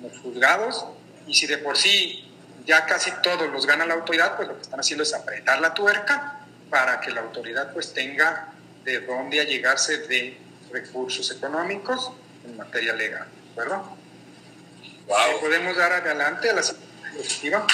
[0.00, 0.86] los juzgados,
[1.26, 2.30] y si de por sí
[2.64, 5.74] ya casi todos los gana la autoridad, pues lo que están haciendo es apretar la
[5.74, 6.40] tuerca
[6.70, 8.52] para que la autoridad pues tenga
[8.84, 10.38] de dónde allegarse de
[10.74, 12.10] recursos económicos
[12.44, 13.96] en materia legal, ¿de acuerdo?
[15.06, 15.40] Wow.
[15.40, 17.66] ¿Podemos dar adelante a la diapositiva?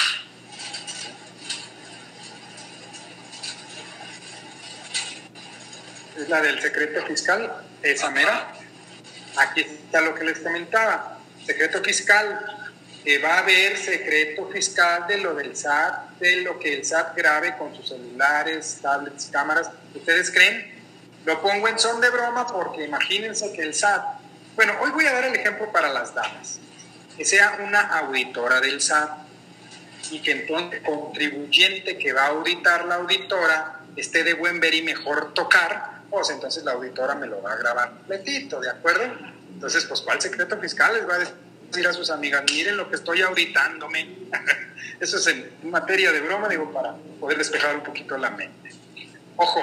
[6.17, 8.53] Es la del secreto fiscal, esa mera.
[9.37, 11.17] Aquí está lo que les comentaba.
[11.45, 12.45] Secreto fiscal,
[13.03, 17.17] que va a haber secreto fiscal de lo del SAT, de lo que el SAT
[17.17, 19.71] grabe con sus celulares, tablets, cámaras.
[19.95, 20.70] ¿Ustedes creen?
[21.25, 24.03] Lo pongo en son de broma porque imagínense que el SAT,
[24.55, 26.59] bueno, hoy voy a dar el ejemplo para las damas,
[27.15, 29.09] que sea una auditora del SAT
[30.11, 34.73] y que entonces el contribuyente que va a auditar la auditora esté de buen ver
[34.73, 39.03] y mejor tocar pues entonces la auditora me lo va a grabar completito, ¿de acuerdo?
[39.53, 42.43] Entonces, pues, ¿cuál secreto fiscal les va a decir a sus amigas?
[42.51, 44.17] Miren lo que estoy auditándome.
[44.99, 48.71] Eso es en materia de broma, digo, para poder despejar un poquito la mente.
[49.37, 49.61] Ojo,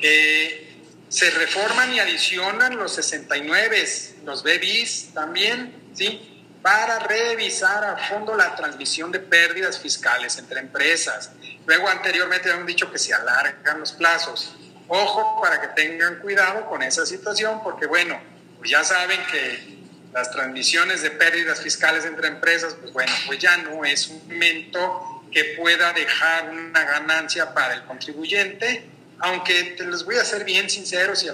[0.00, 0.76] eh,
[1.08, 3.88] se reforman y adicionan los 69,
[4.24, 6.44] los BBIs también, ¿sí?
[6.62, 11.30] Para revisar a fondo la transmisión de pérdidas fiscales entre empresas.
[11.66, 14.54] Luego, anteriormente habían dicho que se alargan los plazos
[14.88, 18.18] Ojo para que tengan cuidado con esa situación, porque bueno,
[18.56, 19.78] pues ya saben que
[20.14, 25.22] las transmisiones de pérdidas fiscales entre empresas, pues bueno, pues ya no es un momento
[25.30, 28.88] que pueda dejar una ganancia para el contribuyente,
[29.20, 31.28] aunque te les voy a ser bien sinceros y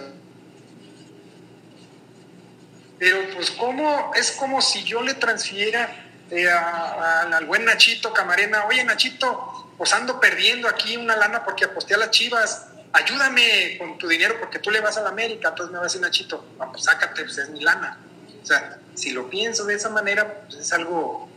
[2.99, 8.83] pero pues como es como si yo le transfiera eh, al buen Nachito Camarena, oye
[8.85, 14.09] Nachito, pues ando perdiendo aquí una lana porque aposté a las chivas, ayúdame con tu
[14.09, 16.71] dinero porque tú le vas a la América, entonces me va a decir Nachito, no,
[16.71, 17.99] pues sácate, pues es mi lana.
[18.43, 21.29] O sea, si lo pienso de esa manera, pues es algo,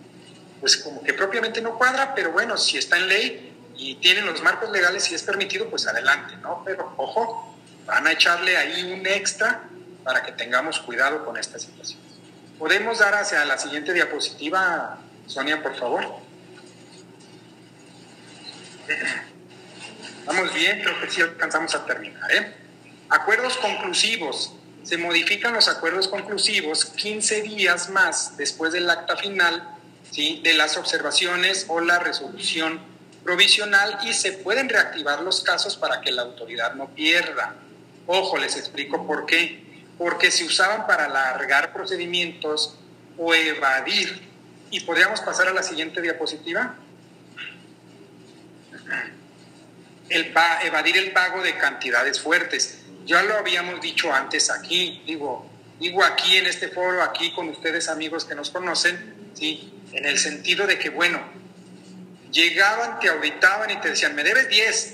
[0.62, 4.42] pues como que propiamente no cuadra, pero bueno, si está en ley y tienen los
[4.42, 6.64] marcos legales y es permitido, pues adelante, ¿no?
[6.66, 7.56] Pero ojo,
[7.86, 9.64] van a echarle ahí un extra
[10.04, 12.00] para que tengamos cuidado con esta situación.
[12.58, 14.98] ¿Podemos dar hacia la siguiente diapositiva,
[15.28, 16.06] Sonia, por favor?
[20.26, 22.32] Vamos bien, creo que sí alcanzamos a terminar.
[22.32, 22.56] ¿eh?
[23.10, 24.54] Acuerdos conclusivos.
[24.84, 29.70] Se modifican los acuerdos conclusivos 15 días más después del acta final
[30.12, 30.42] ¿sí?
[30.44, 32.97] de las observaciones o la resolución
[33.28, 37.56] provisional y se pueden reactivar los casos para que la autoridad no pierda.
[38.06, 39.66] Ojo, les explico por qué.
[39.98, 42.78] Porque se usaban para alargar procedimientos
[43.18, 44.22] o evadir.
[44.72, 46.76] Y podríamos pasar a la siguiente diapositiva
[50.08, 52.86] el evadir el pago de cantidades fuertes.
[53.06, 55.52] Ya lo habíamos dicho antes aquí, digo,
[55.82, 59.74] digo aquí en este foro, aquí con ustedes amigos que nos conocen, ¿sí?
[59.92, 61.20] en el sentido de que, bueno,
[62.38, 64.94] llegaban, te auditaban y te decían, me debes 10,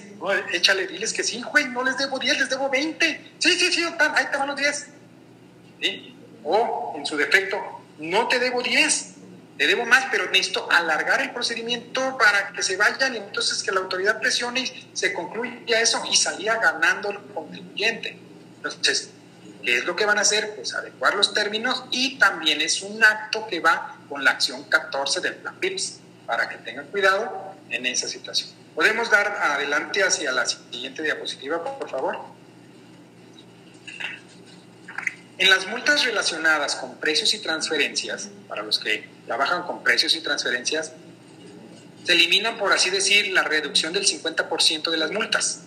[0.53, 3.33] échale, diles que sí, güey, no les debo 10, les debo 20.
[3.37, 4.87] Sí, sí, sí, ahí te van los 10.
[6.45, 7.57] O, en su defecto,
[7.99, 9.13] no te debo 10,
[9.57, 13.71] te debo más, pero necesito alargar el procedimiento para que se vayan y entonces que
[13.71, 18.17] la autoridad presione y se concluya eso y salía ganando el contribuyente.
[18.55, 19.11] Entonces,
[19.63, 20.55] ¿qué es lo que van a hacer?
[20.55, 25.19] Pues adecuar los términos y también es un acto que va con la acción 14
[25.19, 25.99] del plan PIPS,
[26.35, 28.49] para que tengan cuidado en esa situación.
[28.73, 32.17] ¿Podemos dar adelante hacia la siguiente diapositiva, por favor?
[35.37, 40.21] En las multas relacionadas con precios y transferencias, para los que trabajan con precios y
[40.21, 40.93] transferencias,
[42.03, 45.65] se eliminan, por así decir, la reducción del 50% de las multas.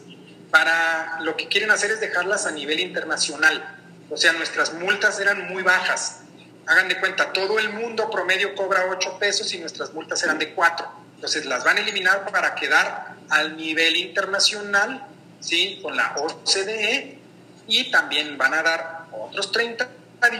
[0.50, 3.78] Para lo que quieren hacer es dejarlas a nivel internacional.
[4.10, 6.22] O sea, nuestras multas eran muy bajas.
[6.66, 10.52] Hagan de cuenta, todo el mundo promedio cobra 8 pesos y nuestras multas eran de
[10.52, 10.86] 4.
[11.14, 15.06] Entonces las van a eliminar para quedar al nivel internacional,
[15.40, 15.78] ¿sí?
[15.82, 17.18] Con la OCDE
[17.68, 19.88] y también van a dar otros 30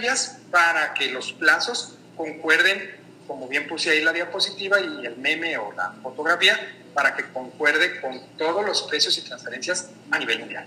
[0.01, 2.97] días para que los plazos concuerden,
[3.27, 6.59] como bien puse ahí la diapositiva y el meme o la fotografía,
[6.93, 10.67] para que concuerde con todos los precios y transferencias a nivel mundial.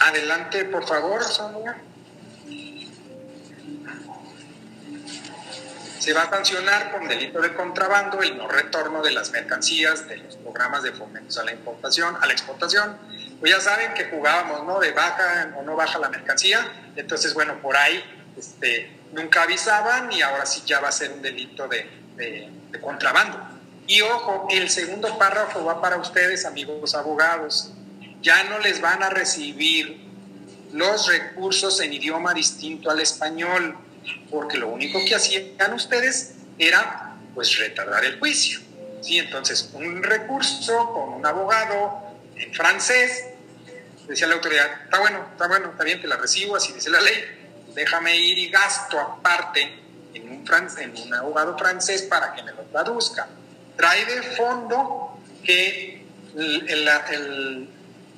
[0.00, 1.76] Adelante, por favor, Sonia.
[6.06, 10.18] Se va a sancionar con delito de contrabando el no retorno de las mercancías de
[10.18, 12.96] los programas de fomento a la importación, a la exportación,
[13.40, 14.78] pues ya saben que jugábamos, ¿no?
[14.78, 16.92] De baja o no baja la mercancía.
[16.94, 18.04] Entonces, bueno, por ahí
[18.38, 23.40] este, nunca avisaban y ahora sí ya va a ser un delito de, de contrabando.
[23.88, 27.72] Y ojo, el segundo párrafo va para ustedes, amigos abogados.
[28.22, 30.06] Ya no les van a recibir
[30.72, 33.76] los recursos en idioma distinto al español,
[34.30, 38.60] porque lo único que hacían ustedes era pues retardar el juicio.
[39.02, 39.18] ¿sí?
[39.18, 42.02] Entonces, un recurso con un abogado
[42.36, 43.24] en francés,
[44.08, 47.00] decía la autoridad, está bueno, está bueno, está bien, te la recibo, así dice la
[47.00, 47.14] ley,
[47.74, 49.62] déjame ir y gasto aparte
[50.14, 50.44] en un,
[50.78, 53.28] en un abogado francés para que me lo traduzca.
[53.76, 56.04] Trae de fondo que
[56.36, 57.68] el,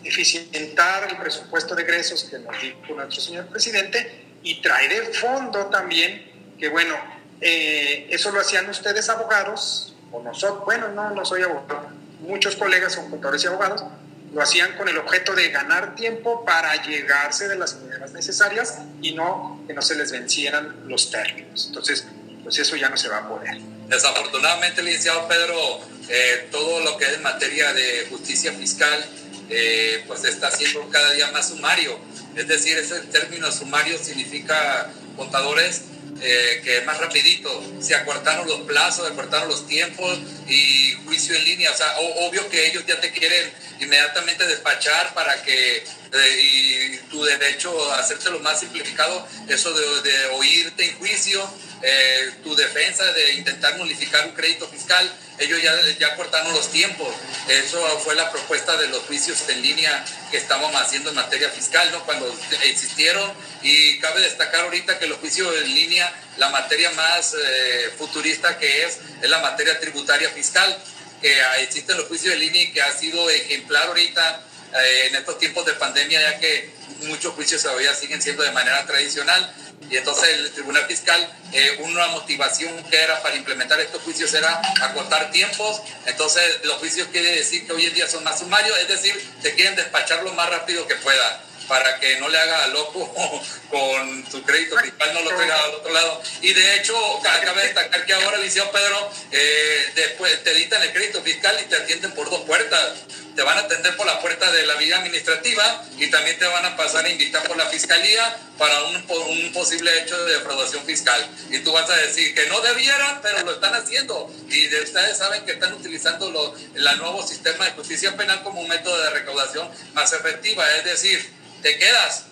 [0.05, 5.67] eficientar el presupuesto de egresos que nos dijo nuestro señor presidente y trae de fondo
[5.67, 6.95] también que, bueno,
[7.41, 11.89] eh, eso lo hacían ustedes abogados, o nosotros, bueno, no, no soy abogado,
[12.21, 13.85] muchos colegas son contadores y abogados,
[14.33, 19.15] lo hacían con el objeto de ganar tiempo para llegarse de las maneras necesarias y
[19.15, 21.67] no que no se les vencieran los términos.
[21.69, 22.07] Entonces,
[22.43, 23.59] pues eso ya no se va a poder.
[23.89, 29.05] Desafortunadamente, licenciado Pedro, eh, todo lo que es materia de justicia fiscal,
[29.49, 31.99] eh, pues está siendo cada día más sumario.
[32.37, 35.83] Es decir, ese término sumario significa contadores
[36.21, 40.19] eh, que más rapidito, se acortaron los plazos, acortaron los tiempos
[40.49, 45.41] y juicio en línea, o sea, obvio que ellos ya te quieren inmediatamente despachar para
[45.43, 51.49] que eh, y tu derecho a hacerte lo más simplificado, eso de, oírte en juicio,
[51.83, 57.15] eh, tu defensa de intentar nulificar un crédito fiscal, ellos ya, ya cortaron los tiempos.
[57.49, 61.91] Eso fue la propuesta de los juicios en línea que estábamos haciendo en materia fiscal,
[61.93, 62.05] ¿no?
[62.05, 62.35] Cuando
[62.65, 63.33] existieron,
[63.63, 68.85] y cabe destacar ahorita que los juicios en línea, la materia más eh, futurista que
[68.85, 70.77] es, es la materia tributaria fiscal,
[71.21, 74.43] que existen los juicios en línea y que ha sido ejemplar ahorita
[74.75, 76.71] eh, en estos tiempos de pandemia, ya que
[77.03, 79.55] muchos juicios todavía siguen siendo de manera tradicional
[79.91, 84.61] y entonces el Tribunal Fiscal, eh, una motivación que era para implementar estos juicios era
[84.83, 85.81] acortar tiempos.
[86.05, 89.55] Entonces los juicios quiere decir que hoy en día son más sumarios, es decir, se
[89.55, 93.13] quieren despachar lo más rápido que pueda para que no le haga loco
[93.71, 96.23] con su crédito fiscal, no lo traiga al otro lado.
[96.41, 101.23] Y de hecho, cabe destacar que ahora, Liceo Pedro, eh, después te editan el crédito
[101.23, 102.95] fiscal y te atienden por dos puertas
[103.39, 106.65] te van a atender por la puerta de la vía administrativa y también te van
[106.65, 111.25] a pasar a invitar por la fiscalía para un, un posible hecho de defraudación fiscal.
[111.49, 114.29] Y tú vas a decir que no debieran, pero lo están haciendo.
[114.49, 118.67] Y de ustedes saben que están utilizando el nuevo sistema de justicia penal como un
[118.67, 120.69] método de recaudación más efectiva.
[120.75, 122.25] Es decir, te quedas,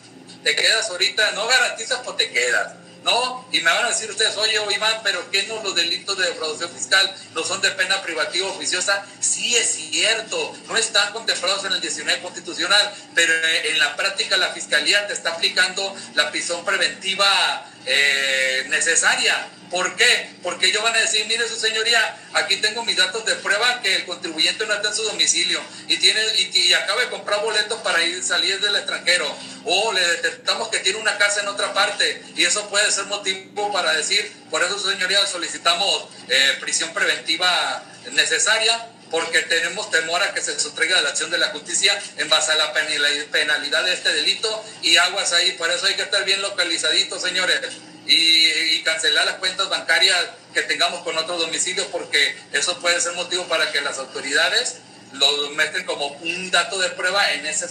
[0.43, 2.75] te quedas ahorita, no garantizas, pues te quedas
[3.07, 3.47] ¿no?
[3.53, 6.71] Y me van a decir ustedes, oye, Iván, pero ¿qué no los delitos de defraudación
[6.73, 9.07] fiscal no son de pena privativa oficiosa?
[9.21, 14.49] Sí es cierto, no están contemplados en el 19 constitucional, pero en la práctica la
[14.49, 19.49] Fiscalía te está aplicando la prisión preventiva eh, necesaria.
[19.71, 20.31] ¿Por qué?
[20.43, 23.97] Porque ellos van a decir, mire su señoría, aquí tengo mis datos de prueba que
[23.97, 28.03] el contribuyente no está en su domicilio y tiene y, acaba de comprar boletos para
[28.05, 29.27] ir salir del extranjero
[29.65, 33.73] o le detectamos que tiene una casa en otra parte y eso puede ser motivo
[33.73, 40.35] para decir, por eso su señoría solicitamos eh, prisión preventiva necesaria porque tenemos temor a
[40.35, 43.93] que se sustraiga de la acción de la justicia en base a la penalidad de
[43.93, 47.61] este delito y aguas ahí, por eso hay que estar bien localizaditos, señores,
[48.07, 50.17] y, cancelar las cuentas bancarias
[50.55, 54.77] que tengamos con otros domicilios, porque eso puede ser motivo para que las autoridades
[55.15, 57.67] lo meten como un dato de prueba en ese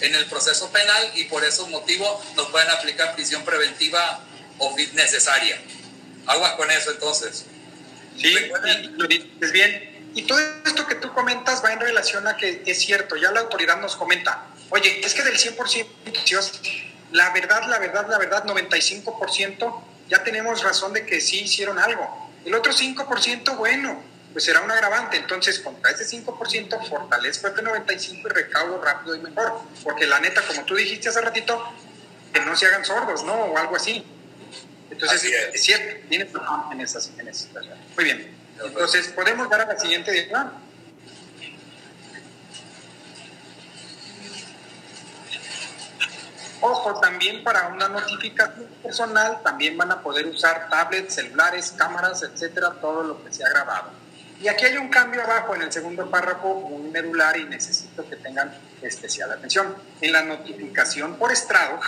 [0.00, 4.22] en el proceso penal y por esos motivos nos pueden aplicar prisión preventiva
[4.58, 5.58] o necesaria.
[6.26, 7.46] Aguas con eso entonces.
[8.20, 8.34] Sí,
[8.96, 9.93] lo dices bien.
[10.14, 13.40] Y todo esto que tú comentas va en relación a que es cierto, ya la
[13.40, 15.86] autoridad nos comenta, oye, es que del 100%,
[17.12, 22.30] la verdad, la verdad, la verdad, 95%, ya tenemos razón de que sí hicieron algo.
[22.44, 24.02] El otro 5%, bueno,
[24.32, 25.16] pues será un agravante.
[25.16, 29.60] Entonces, contra ese 5%, fortalezco este 95% y recaudo rápido y mejor.
[29.82, 31.72] Porque la neta, como tú dijiste hace ratito,
[32.32, 33.32] que no se hagan sordos, ¿no?
[33.32, 34.04] O algo así.
[34.90, 35.62] Entonces, es.
[35.62, 37.10] cierto, tiene en en esas
[37.96, 38.43] Muy bien.
[38.62, 40.60] Entonces, podemos dar a la siguiente diagrama.
[46.60, 52.70] Ojo, también para una notificación personal, también van a poder usar tablets, celulares, cámaras, etcétera,
[52.80, 53.90] todo lo que se ha grabado.
[54.40, 58.16] Y aquí hay un cambio abajo en el segundo párrafo, muy medular, y necesito que
[58.16, 59.76] tengan especial atención.
[60.00, 61.80] En la notificación por estrado,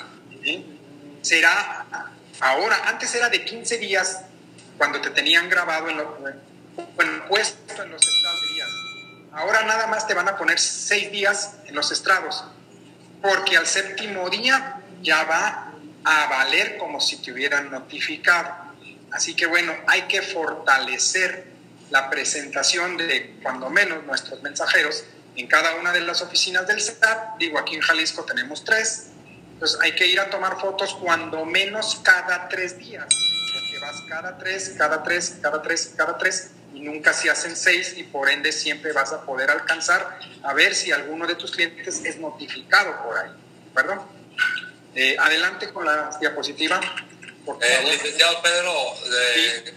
[1.23, 1.87] será
[2.41, 4.23] Ahora, antes era de 15 días
[4.77, 6.19] cuando te tenían grabado en lo,
[7.29, 8.69] puesto en los estrados días.
[9.33, 12.45] Ahora nada más te van a poner 6 días en los estrados,
[13.21, 15.73] porque al séptimo día ya va
[16.05, 18.49] a valer como si te hubieran notificado.
[19.13, 21.47] Así que bueno, hay que fortalecer
[21.91, 25.05] la presentación de cuando menos nuestros mensajeros
[25.37, 27.39] en cada una de las oficinas del SAT.
[27.39, 29.09] Digo, aquí en Jalisco tenemos tres,
[29.53, 34.39] entonces hay que ir a tomar fotos cuando menos cada tres días, porque vas cada
[34.39, 38.53] tres, cada tres, cada tres, cada tres, y nunca se hacen seis y por ende
[38.53, 43.17] siempre vas a poder alcanzar a ver si alguno de tus clientes es notificado por
[43.17, 43.31] ahí.
[43.75, 44.03] ¿Perdón?
[44.95, 46.79] Eh, adelante con la diapositiva.
[47.63, 48.73] Eh, licenciado Pedro,
[49.37, 49.75] eh,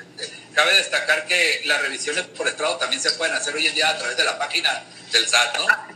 [0.53, 3.97] cabe destacar que las revisiones por estrado también se pueden hacer hoy en día a
[3.97, 5.65] través de la página del SAT, ¿no?
[5.69, 5.87] Ah,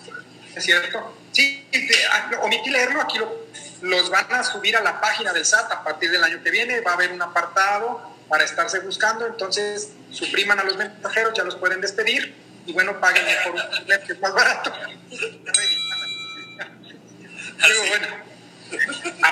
[0.55, 1.17] es cierto.
[1.33, 1.67] Sí,
[2.11, 3.43] ah, omití leerlo, aquí lo
[3.83, 6.79] los van a subir a la página del SAT a partir del año que viene,
[6.79, 11.55] va a haber un apartado para estarse buscando, entonces supriman a los mensajeros, ya los
[11.55, 12.33] pueden despedir
[12.65, 13.61] y bueno, paguen por un
[14.05, 14.73] que es más barato.
[17.63, 18.07] Digo, bueno,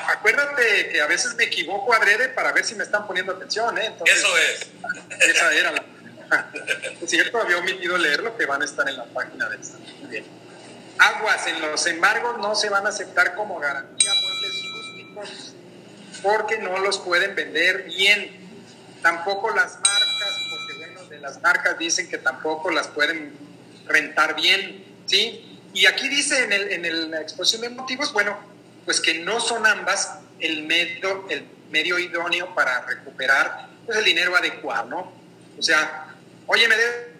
[0.08, 3.94] acuérdate que a veces me equivoco adrede para ver si me están poniendo atención, ¿eh?
[4.04, 4.70] Eso es.
[5.20, 5.84] Esa era la...
[7.02, 9.80] Es cierto, había omitido leer lo que van a estar en la página del SAT.
[10.00, 10.24] Muy bien.
[10.98, 14.10] Aguas en los embargos no se van a aceptar como garantía
[16.22, 18.41] porque no los pueden vender bien.
[19.02, 23.32] Tampoco las marcas, porque bueno, de las marcas dicen que tampoco las pueden
[23.86, 25.60] rentar bien, ¿sí?
[25.74, 28.38] Y aquí dice en, el, en la exposición de motivos, bueno,
[28.84, 34.36] pues que no son ambas el medio, el medio idóneo para recuperar pues, el dinero
[34.36, 35.12] adecuado, ¿no?
[35.58, 36.08] O sea,
[36.46, 37.12] oye, me de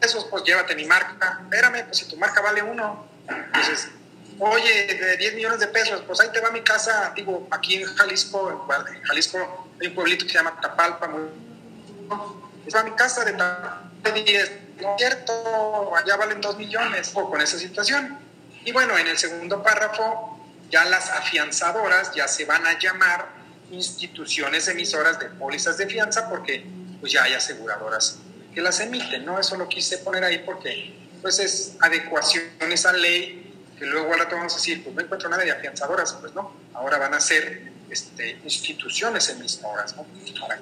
[0.00, 1.40] esos, pues llévate mi marca.
[1.42, 3.06] Espérame, pues si tu marca vale uno.
[3.28, 3.88] Entonces,
[4.38, 7.86] oye, de 10 millones de pesos, pues ahí te va mi casa, digo, aquí en
[7.86, 11.22] Jalisco, en Jalisco hay un pueblito que se llama Tapalpa, muy...
[12.74, 17.58] va mi casa de 10, no es cierto, allá valen 2 millones, o con esa
[17.58, 18.18] situación.
[18.64, 20.38] Y bueno, en el segundo párrafo,
[20.70, 23.26] ya las afianzadoras ya se van a llamar
[23.70, 26.64] instituciones emisoras de pólizas de fianza porque
[27.00, 28.18] pues ya hay aseguradoras
[28.54, 29.38] que las emiten, ¿no?
[29.38, 33.47] Eso lo quise poner ahí porque pues es adecuación a esa ley
[33.78, 36.54] que luego ahora te vamos a decir, pues no encuentro nada de afianzadoras, pues no,
[36.74, 39.94] ahora van a ser este, instituciones emisoras.
[39.96, 40.06] ¿no?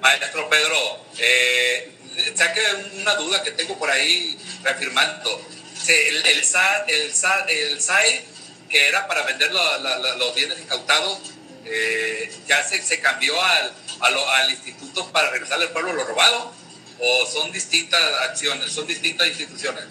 [0.01, 1.97] Maestro Pedro, eh,
[2.35, 2.61] saque
[3.01, 5.41] una duda que tengo por ahí reafirmando.
[5.87, 7.13] El, el, SAT, el,
[7.49, 8.25] el SAE,
[8.69, 11.19] que era para vender los bienes incautados,
[11.65, 16.53] eh, ya se, se cambió al, al instituto para regresarle al pueblo lo robado,
[16.99, 19.83] o son distintas acciones, son distintas instituciones.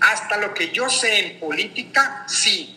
[0.00, 2.76] Hasta lo que yo sé en política, sí.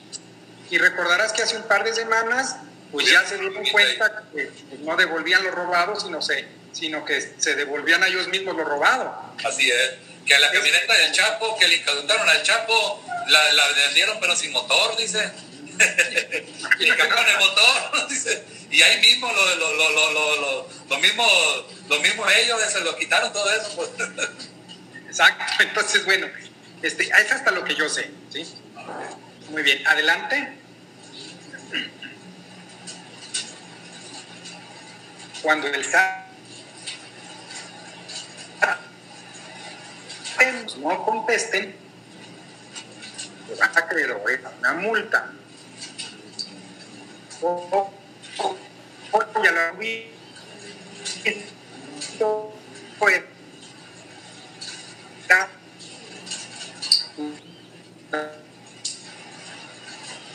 [0.70, 2.58] Y recordarás que hace un par de semanas,
[2.92, 7.56] pues ya se dieron cuenta que no devolvían lo robado, sino, se, sino que se
[7.56, 9.36] devolvían a ellos mismos lo robado.
[9.44, 9.92] Así es.
[10.26, 14.36] Que a la camioneta del Chapo, que le incautaron al Chapo, la, la vendieron pero
[14.36, 15.32] sin motor, dice.
[16.80, 18.44] y le cambiaron el motor, dice.
[18.70, 21.26] Y ahí mismo lo, lo, lo, lo, lo mismo,
[21.90, 23.76] lo mismo ellos se lo quitaron todo eso.
[23.76, 23.90] Pues.
[25.08, 26.28] Exacto, entonces bueno,
[26.84, 28.46] este, es hasta lo que yo sé, ¿sí?
[29.50, 30.58] Muy bien, adelante.
[35.42, 36.24] Cuando el SAT
[40.78, 41.76] no contesten,
[43.60, 44.18] va a creer
[44.60, 45.32] una multa.
[47.42, 47.92] O,
[48.38, 48.58] o,
[49.12, 49.74] o ya la
[51.24, 52.54] esto
[52.98, 53.33] fue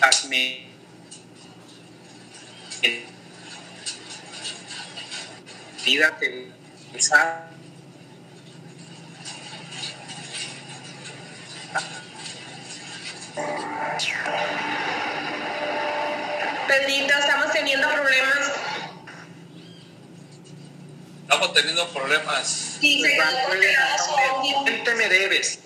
[0.01, 0.68] las medidas
[6.18, 6.51] que
[16.66, 18.53] Pedrito, estamos teniendo problemas.
[21.22, 22.76] Estamos teniendo problemas.
[22.81, 25.61] Sí, se me debes.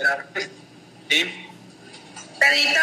[1.08, 1.51] ¿Sí?
[2.42, 2.80] Pedrito.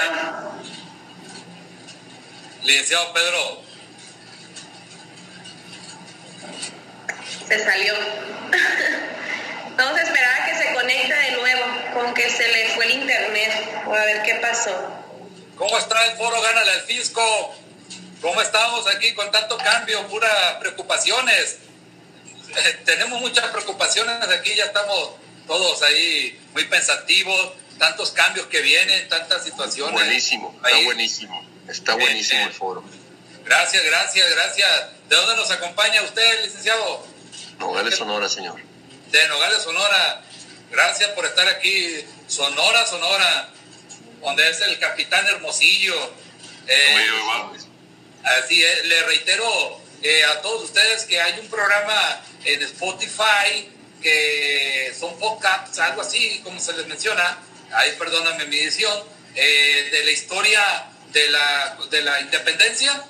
[2.63, 3.61] Licenciado Pedro.
[7.47, 7.93] Se salió.
[9.77, 12.91] Vamos a esperar a que se conecte de nuevo, como que se le fue el
[12.91, 13.83] internet.
[13.85, 14.93] O a ver qué pasó.
[15.57, 17.55] ¿Cómo está el foro Gánale al Fisco?
[18.21, 21.57] ¿Cómo estamos aquí con tanto cambio, puras preocupaciones?
[22.55, 25.11] Eh, tenemos muchas preocupaciones aquí, ya estamos
[25.47, 29.93] todos ahí muy pensativos, tantos cambios que vienen, tantas situaciones.
[29.93, 32.83] Buenísimo, está buenísimo, está buenísimo el foro.
[33.45, 34.69] Gracias, gracias, gracias.
[35.09, 37.07] ¿De dónde nos acompaña usted, licenciado?
[37.57, 38.69] Nogales, Sonora, señor
[39.11, 40.21] de Nogales, Sonora.
[40.71, 42.05] Gracias por estar aquí.
[42.27, 43.49] Sonora, Sonora,
[44.21, 45.95] donde es el capitán Hermosillo.
[46.67, 47.07] Eh,
[48.23, 53.69] así es, le reitero eh, a todos ustedes que hay un programa en Spotify
[54.01, 57.39] que son podcasts, algo así como se les menciona,
[57.73, 59.03] ahí perdóname mi edición,
[59.35, 60.61] eh, de la historia
[61.11, 63.03] de la, de la independencia.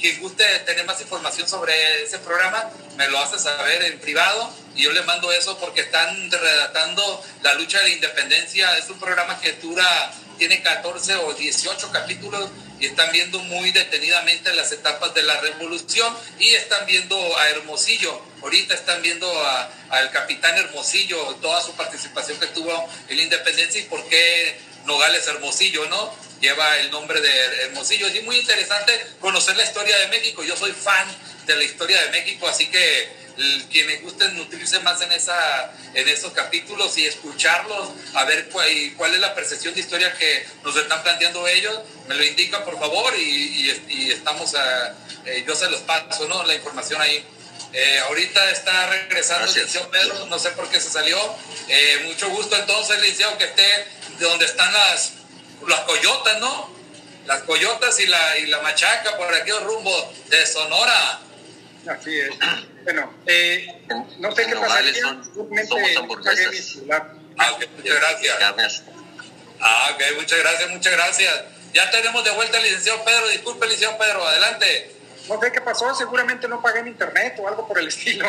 [0.00, 4.82] Quien guste tener más información sobre ese programa, me lo hace saber en privado y
[4.84, 8.76] yo le mando eso porque están redactando la lucha de la independencia.
[8.78, 14.54] Es un programa que dura, tiene 14 o 18 capítulos y están viendo muy detenidamente
[14.54, 18.22] las etapas de la revolución y están viendo a Hermosillo.
[18.42, 19.30] Ahorita están viendo
[19.90, 25.26] al capitán Hermosillo, toda su participación que tuvo en la independencia y por qué Nogales
[25.26, 26.29] Hermosillo, ¿no?
[26.40, 28.06] Lleva el nombre de Hermosillo.
[28.06, 30.42] Es muy interesante conocer la historia de México.
[30.42, 31.06] Yo soy fan
[31.46, 33.20] de la historia de México, así que
[33.70, 39.20] quienes gusten nutrirse más en, esa, en esos capítulos y escucharlos, a ver cuál, es
[39.20, 44.10] la percepción de historia que nos están planteando ellos, me lo indican por favor y,
[44.10, 46.44] estamos, a, eh, yo se los paso, ¿no?
[46.44, 47.24] La información ahí.
[47.72, 51.18] Eh, ahorita está regresando licenciado Pedro, no sé por qué se salió.
[51.68, 53.86] Eh, mucho gusto entonces, licenciado, que esté
[54.18, 55.12] de donde están las,
[55.68, 56.70] las coyotas, ¿no?
[57.26, 61.20] Las coyotas y la, y la machaca por aquellos rumbo de Sonora.
[61.88, 62.30] Así es.
[62.82, 63.82] Bueno, eh,
[64.20, 65.02] no sé qué pasaría.
[65.02, 65.22] Son,
[65.68, 66.78] somos hamburguesas.
[67.38, 68.82] Ah, muchas gracias.
[69.60, 71.44] Ah, ok, muchas gracias, muchas gracias.
[71.74, 73.28] Ya tenemos de vuelta al licenciado Pedro.
[73.28, 74.92] Disculpe, licenciado Pedro, adelante.
[75.28, 78.26] No sé qué pasó, seguramente no pagué en internet o algo por el estilo.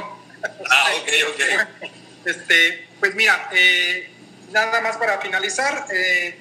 [0.69, 1.85] Ah, ok, ok.
[2.25, 4.09] Este, pues mira, eh,
[4.51, 6.37] nada más para finalizar, eh,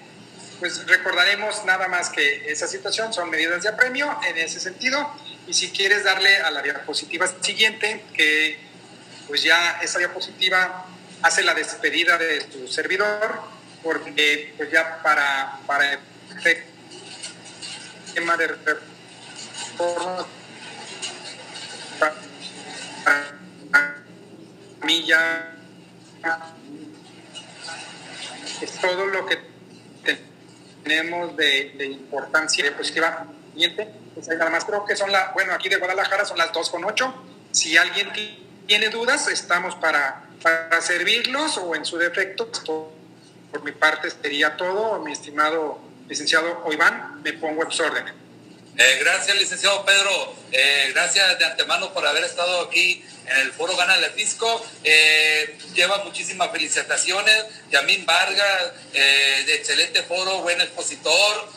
[0.61, 5.11] pues recordaremos nada más que esa situación son medidas de apremio en ese sentido.
[5.49, 8.59] Y si quieres darle a la diapositiva siguiente, que
[9.27, 10.87] pues ya esa diapositiva
[11.23, 13.41] hace la despedida de tu servidor,
[13.83, 15.99] porque pues ya para, para el
[18.15, 20.27] tema de reforma,
[23.03, 25.57] a mí ya
[28.61, 29.50] es todo lo que
[30.91, 36.25] tenemos de, importancia siguiente pues nada más creo que son la, bueno, aquí de Guadalajara
[36.25, 37.15] son las 2 con 8.
[37.53, 38.09] Si alguien
[38.67, 44.57] tiene dudas, estamos para, para servirlos o en su defecto, pues, por, mi parte sería
[44.57, 48.15] todo, mi estimado licenciado Oiván, me pongo a sus órdenes.
[48.77, 50.35] Eh, gracias, licenciado Pedro.
[50.53, 54.65] Eh, gracias de antemano por haber estado aquí en el foro Gana el Fisco.
[54.85, 57.45] Eh, lleva muchísimas felicitaciones.
[57.71, 61.49] Yamín Vargas, de excelente foro, buen expositor.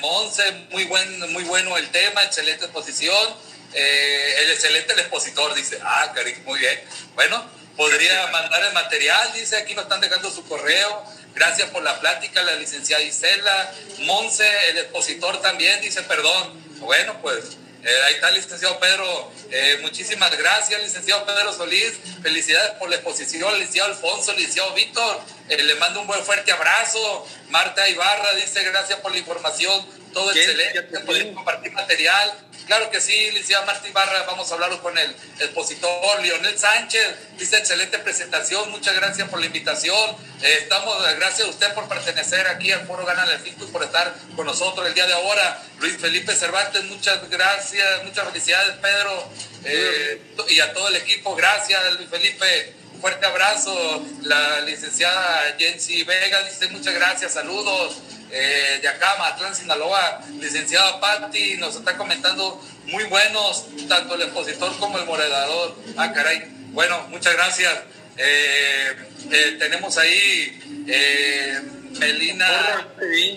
[0.00, 3.36] Monse, muy, buen, muy bueno el tema, excelente exposición.
[3.74, 5.78] el excelente el expositor, dice.
[5.82, 6.80] Ah, cariño, muy bien.
[7.14, 7.44] Bueno,
[7.76, 11.04] podría mandar el material, dice, aquí nos están dejando su correo.
[11.34, 13.72] Gracias por la plática, la licenciada Isela.
[14.00, 16.62] Monse, el expositor también, dice, perdón.
[16.80, 19.30] Bueno, pues Eh, ahí está, licenciado Pedro.
[19.50, 21.92] Eh, muchísimas gracias, licenciado Pedro Solís.
[22.22, 25.20] Felicidades por la exposición, licenciado Alfonso, licenciado Víctor.
[25.50, 27.26] Eh, le mando un buen fuerte abrazo.
[27.50, 29.86] Marta Ibarra dice gracias por la información.
[30.14, 32.32] Todo excelente, poder compartir material.
[32.66, 37.36] Claro que sí, licenciado Martín Barra, vamos a hablar con el expositor Lionel Sánchez.
[37.36, 40.16] Dice excelente presentación, muchas gracias por la invitación.
[40.42, 44.14] Eh, estamos, gracias a usted por pertenecer aquí al Foro Gana el y por estar
[44.34, 45.62] con nosotros el día de ahora.
[45.78, 47.73] Luis Felipe Cervantes, muchas gracias,
[48.04, 49.28] muchas felicidades, Pedro,
[49.64, 51.34] eh, y a todo el equipo.
[51.34, 52.74] Gracias, Luis Felipe.
[52.94, 54.04] Un fuerte abrazo.
[54.22, 57.96] La licenciada Jensi Vega dice muchas gracias, saludos
[58.30, 64.76] eh, de acá, Matlán, Sinaloa, licenciada Patti, nos está comentando muy buenos, tanto el expositor
[64.78, 65.76] como el moderador.
[65.96, 66.42] Ah, caray.
[66.72, 67.72] Bueno, muchas gracias.
[68.16, 68.96] Eh,
[69.30, 71.60] eh, tenemos ahí eh,
[71.98, 72.88] Melina.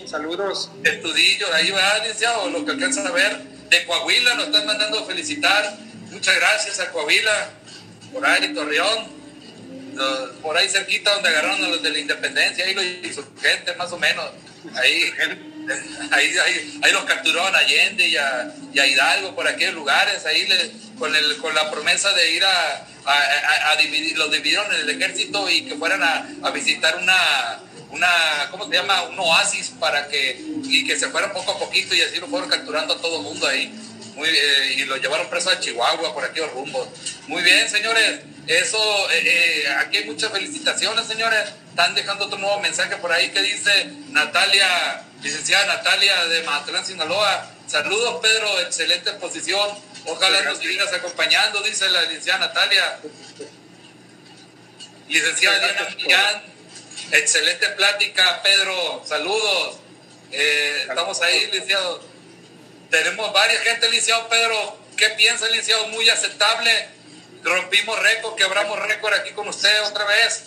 [0.06, 0.70] saludos.
[0.82, 3.57] Estudillo, ahí va, licenciado, lo que alcanzan a ver.
[3.70, 5.76] De Coahuila nos están mandando felicitar.
[6.10, 7.50] Muchas gracias a Coahuila,
[8.12, 9.18] por ahí, Torreón
[10.42, 13.98] por ahí cerquita donde agarraron a los de la independencia, ahí los insurgentes más o
[13.98, 14.30] menos.
[14.74, 15.12] Ahí,
[16.10, 16.34] ahí,
[16.82, 20.46] ahí, los capturaron a Allende y a, Hidalgo por aquellos lugares, ahí
[20.98, 25.48] con, el, con la promesa de ir a, a, dividir, los dividieron en el ejército
[25.50, 28.08] y que fueran a, visitar una, una,
[28.50, 29.02] ¿cómo se llama?
[29.02, 32.48] Un oasis para que, y que se fueran poco a poquito y así lo fueron
[32.48, 33.72] capturando a todo el mundo ahí.
[34.18, 36.88] Muy, eh, y lo llevaron preso a Chihuahua por aquellos rumbos.
[37.28, 38.18] Muy bien, señores.
[38.48, 41.50] Eso, eh, eh, aquí hay muchas felicitaciones, señores.
[41.70, 47.48] Están dejando otro nuevo mensaje por ahí que dice Natalia, licenciada Natalia de Mazatlán, Sinaloa.
[47.68, 49.78] Saludos, Pedro, excelente exposición.
[50.06, 52.98] Ojalá nos sigas acompañando, dice la licenciada Natalia.
[55.06, 56.42] Licenciada Diana Millán,
[57.12, 59.04] excelente plática, Pedro.
[59.06, 59.76] Saludos.
[60.32, 62.17] Estamos ahí, licenciado.
[62.90, 64.78] Tenemos varias gente, licenciado Pedro.
[64.96, 65.88] ¿Qué piensa, licenciado?
[65.88, 66.98] Muy aceptable
[67.42, 70.44] rompimos récord, quebramos récord aquí con usted otra vez.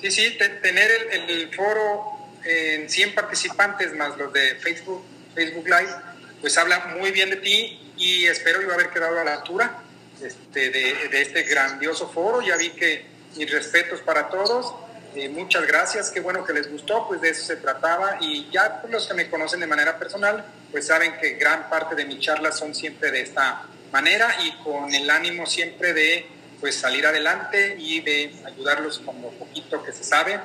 [0.00, 2.12] Sí, sí, tener el, foro
[2.44, 5.04] en 100 participantes más los de Facebook,
[5.34, 5.94] Facebook Live,
[6.40, 9.78] pues habla muy bien de ti y espero yo haber quedado a la altura
[10.20, 12.42] este, de, de, este grandioso foro.
[12.42, 13.06] Ya vi que
[13.36, 14.74] mis respetos para todos.
[15.14, 18.80] Eh, muchas gracias, qué bueno que les gustó, pues de eso se trataba y ya
[18.80, 22.18] pues, los que me conocen de manera personal, pues saben que gran parte de mis
[22.20, 26.26] charlas son siempre de esta manera y con el ánimo siempre de
[26.60, 30.40] pues salir adelante y de ayudarlos con lo poquito que se sabe.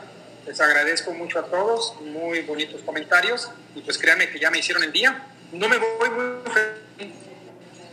[0.45, 4.84] Les agradezco mucho a todos, muy bonitos comentarios y pues créanme que ya me hicieron
[4.84, 5.27] el día.
[5.53, 7.15] No me voy muy feliz,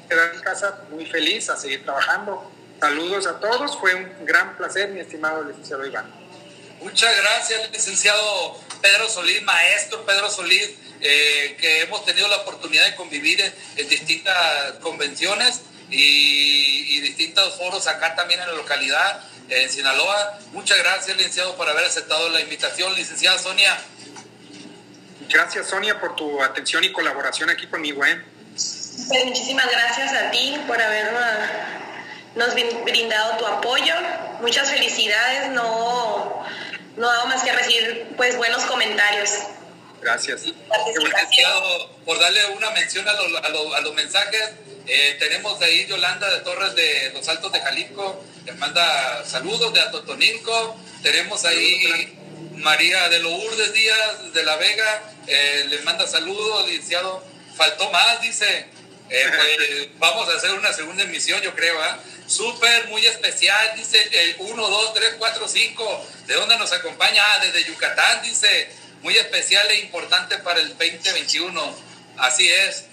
[0.09, 2.51] quedar en casa muy feliz a seguir trabajando.
[2.81, 6.24] Saludos a todos, fue un gran placer, mi estimado licenciado Iván.
[6.85, 10.71] Muchas gracias, licenciado Pedro Solís, maestro Pedro Solís
[11.01, 13.41] eh, que hemos tenido la oportunidad de convivir
[13.77, 20.39] en, distintas convenciones y, distintos foros acá también en la localidad, en Sinaloa.
[20.53, 22.95] Muchas gracias, licenciado, por haber aceptado la invitación.
[22.95, 23.79] Licenciada Sonia.
[25.29, 28.05] Gracias, Sonia, por tu atención y colaboración aquí conmigo.
[28.05, 28.23] ¿eh?
[29.09, 32.55] Pues muchísimas gracias a ti por habernos
[32.85, 33.95] brindado tu apoyo.
[34.41, 35.51] Muchas felicidades.
[35.51, 36.44] No,
[36.97, 39.31] no hago más que recibir pues buenos comentarios.
[40.01, 40.43] Gracias.
[42.05, 44.51] por darle una mención a, a, los mensajes,
[44.87, 49.81] eh, tenemos ahí Yolanda de Torres de Los Altos de Jalisco, que manda saludos de
[49.81, 50.77] Atotonilco.
[51.03, 52.19] Tenemos ahí
[52.57, 57.25] María de Lourdes Díaz de La Vega, eh, le manda saludos, licenciado.
[57.57, 58.67] Faltó más, dice.
[59.11, 61.99] Eh, pues, vamos a hacer una segunda emisión, yo creo, ¿ah?
[62.27, 66.07] Súper, muy especial, dice el 1, 2, 3, 4, 5.
[66.27, 67.23] ¿De dónde nos acompaña?
[67.25, 68.71] Ah, desde Yucatán, dice
[69.03, 71.77] muy especial e importante para el 2021.
[72.17, 72.87] Así es.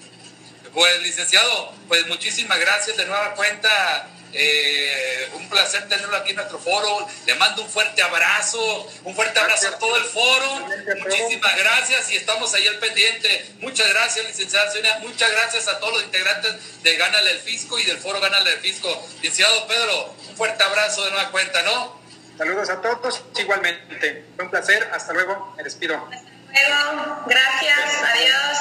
[0.73, 4.07] Pues, licenciado, pues muchísimas gracias de nueva cuenta.
[4.33, 7.07] Eh, un placer tenerlo aquí en nuestro foro.
[7.25, 10.67] Le mando un fuerte abrazo, un fuerte abrazo a todo el foro.
[10.99, 13.45] Muchísimas gracias y estamos ahí al pendiente.
[13.59, 14.99] Muchas gracias, licenciada Sonia.
[15.01, 18.59] Muchas gracias a todos los integrantes de Gánale el Fisco y del foro Gánale el
[18.59, 18.89] Fisco.
[19.21, 22.01] Licenciado Pedro, un fuerte abrazo de nueva cuenta, ¿no?
[22.37, 24.25] Saludos a todos, igualmente.
[24.35, 25.95] Fue un placer, hasta luego, me despido.
[25.95, 28.57] Hasta luego, gracias, adiós.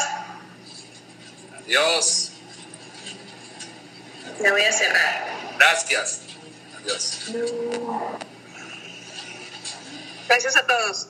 [1.65, 2.33] Adiós.
[4.41, 5.40] Me voy a cerrar.
[5.61, 6.23] Gracias.
[6.79, 7.21] Adiós.
[10.27, 11.09] Gracias a todos.